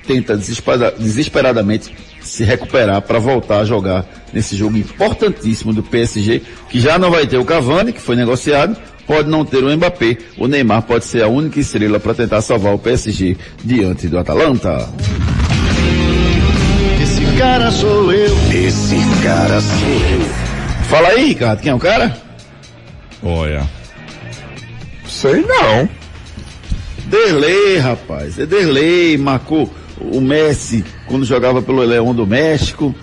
[0.07, 1.95] tenta desespera- desesperadamente
[2.27, 7.27] se recuperar para voltar a jogar nesse jogo importantíssimo do PSG, que já não vai
[7.27, 11.22] ter o Cavani, que foi negociado, pode não ter o Mbappé, o Neymar pode ser
[11.22, 14.89] a única estrela para tentar salvar o PSG diante do Atalanta.
[17.03, 18.35] Esse cara sou eu.
[18.53, 20.45] Esse cara sou eu.
[20.89, 22.16] Fala aí, Ricardo, quem é o cara?
[23.22, 23.68] Olha.
[25.07, 25.89] Sei não.
[27.07, 28.39] Derlei, rapaz.
[28.39, 29.70] É Derlei, marcou
[30.01, 32.95] o Messi quando jogava pelo Leão do México,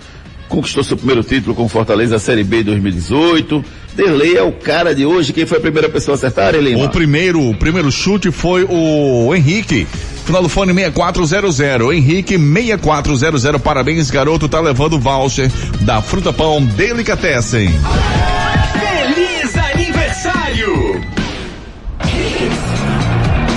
[0.48, 3.64] conquistou seu primeiro título com Fortaleza Série B 2018.
[3.94, 5.32] Derlei é o cara de hoje.
[5.32, 6.74] Quem foi a primeira pessoa a acertar, ele?
[6.74, 9.86] O primeiro, o primeiro chute foi o Henrique.
[10.24, 11.92] Final do fone 6400.
[11.92, 13.60] Henrique 6400.
[13.62, 14.48] Parabéns, garoto.
[14.48, 17.70] Tá levando o voucher da Fruta Pão Delicatessen.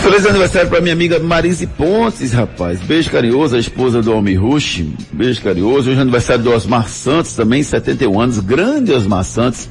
[0.05, 0.69] Feliz aniversário!
[0.69, 2.79] Para minha amiga Marise Pontes, rapaz.
[2.79, 4.83] Beijo carinhoso, a esposa do Almir Rush.
[5.11, 5.89] Beijo carinhoso.
[5.89, 8.39] Hoje é aniversário do Osmar Santos, também 71 anos.
[8.39, 9.67] Grande Osmar Santos.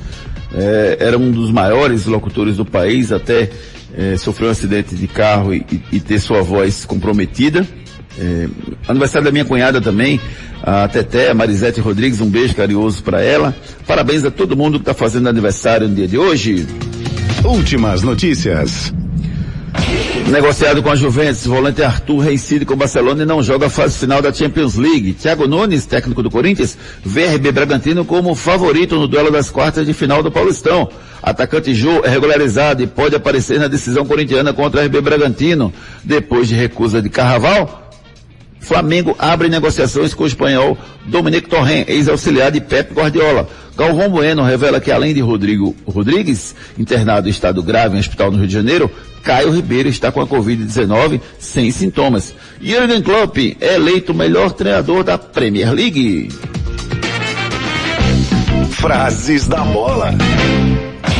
[0.52, 3.48] É, era um dos maiores locutores do país, até
[3.96, 7.64] é, sofreu um acidente de carro e, e, e ter sua voz comprometida.
[8.18, 8.48] É,
[8.88, 10.20] aniversário da minha cunhada também,
[10.64, 13.54] a Teté, a Marisete Rodrigues, um beijo carinhoso para ela.
[13.86, 16.66] Parabéns a todo mundo que está fazendo aniversário no dia de hoje.
[17.44, 18.92] Últimas notícias.
[20.28, 23.98] Negociado com a Juventus, volante Arthur reincide com o Barcelona e não joga a fase
[23.98, 25.12] final da Champions League.
[25.12, 29.92] Thiago Nunes, técnico do Corinthians, vê RB Bragantino como favorito no duelo das quartas de
[29.92, 30.88] final do Paulistão.
[31.22, 35.72] Atacante Jô é regularizado e pode aparecer na decisão corintiana contra a RB Bragantino.
[36.02, 37.84] Depois de recusa de Carraval,
[38.64, 43.46] Flamengo abre negociações com o espanhol Dominique Torren, ex-auxiliar de Pep Guardiola.
[43.76, 48.38] Galvão Bueno revela que além de Rodrigo Rodrigues, internado em estado grave em hospital no
[48.38, 48.90] Rio de Janeiro,
[49.22, 52.34] Caio Ribeiro está com a Covid-19 sem sintomas.
[52.60, 56.28] Jürgen Klopp é eleito melhor treinador da Premier League.
[58.70, 60.12] Frases da bola.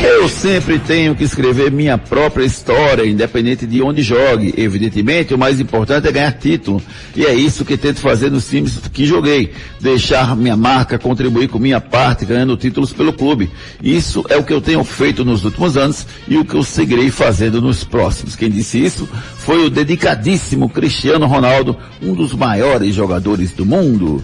[0.07, 4.53] Eu sempre tenho que escrever minha própria história, independente de onde jogue.
[4.55, 6.79] Evidentemente, o mais importante é ganhar título.
[7.15, 9.51] E é isso que tento fazer nos times que joguei.
[9.81, 13.49] Deixar minha marca, contribuir com minha parte, ganhando títulos pelo clube.
[13.81, 17.09] Isso é o que eu tenho feito nos últimos anos e o que eu seguirei
[17.09, 18.35] fazendo nos próximos.
[18.35, 24.23] Quem disse isso foi o dedicadíssimo Cristiano Ronaldo, um dos maiores jogadores do mundo.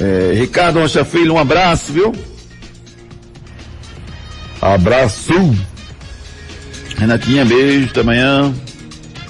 [0.00, 2.12] É, Ricardo Rocha Filho, um abraço, viu?
[4.62, 5.34] Abraço.
[6.96, 8.54] Renatinha, beijo, até amanhã.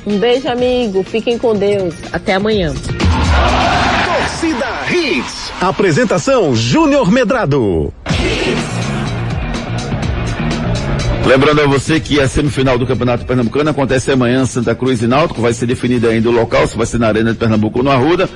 [0.07, 1.03] Um beijo, amigo.
[1.03, 1.95] Fiquem com Deus.
[2.13, 2.75] Até amanhã.
[4.05, 5.51] Torcida Hits.
[5.59, 7.91] Apresentação Júnior Medrado.
[11.27, 15.41] Lembrando a você que a semifinal do Campeonato Pernambucano acontece amanhã, Santa Cruz e Náutico,
[15.41, 17.91] vai ser definido ainda o local, se vai ser na Arena de Pernambuco ou no
[17.91, 18.29] Arruda.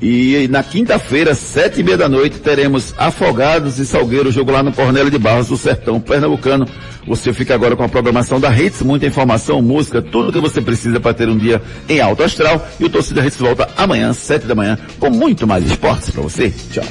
[0.00, 4.72] E na quinta-feira, sete e meia da noite, teremos Afogados e Salgueiro, jogo lá no
[4.72, 6.68] Cornélio de Barros, do Sertão Pernambucano.
[7.06, 11.00] Você fica agora com a programação da Hits, muita informação, música, tudo que você precisa
[11.00, 12.64] para ter um dia em alto astral.
[12.78, 16.52] E o Torcida Hits volta amanhã, sete da manhã, com muito mais esportes para você.
[16.70, 16.84] Tchau.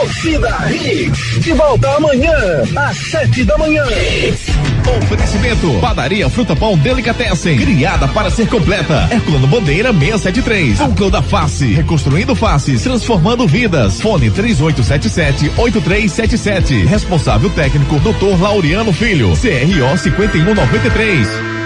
[0.00, 1.40] Torcida Hits.
[1.40, 2.32] De volta amanhã,
[2.74, 3.84] às sete da manhã.
[5.02, 5.74] Oferecimento.
[5.78, 7.58] Padaria Fruta Pão Delicatessen.
[7.58, 9.06] Criada para ser completa.
[9.10, 10.80] Herculano Bandeira 673.
[10.80, 11.74] Núcleo da Face.
[11.74, 12.82] Reconstruindo faces.
[12.82, 14.00] Transformando vidas.
[14.00, 16.86] Fone 3877-8377.
[16.86, 18.40] Responsável técnico Dr.
[18.40, 19.34] Laureano Filho.
[19.36, 21.59] CRO 5193.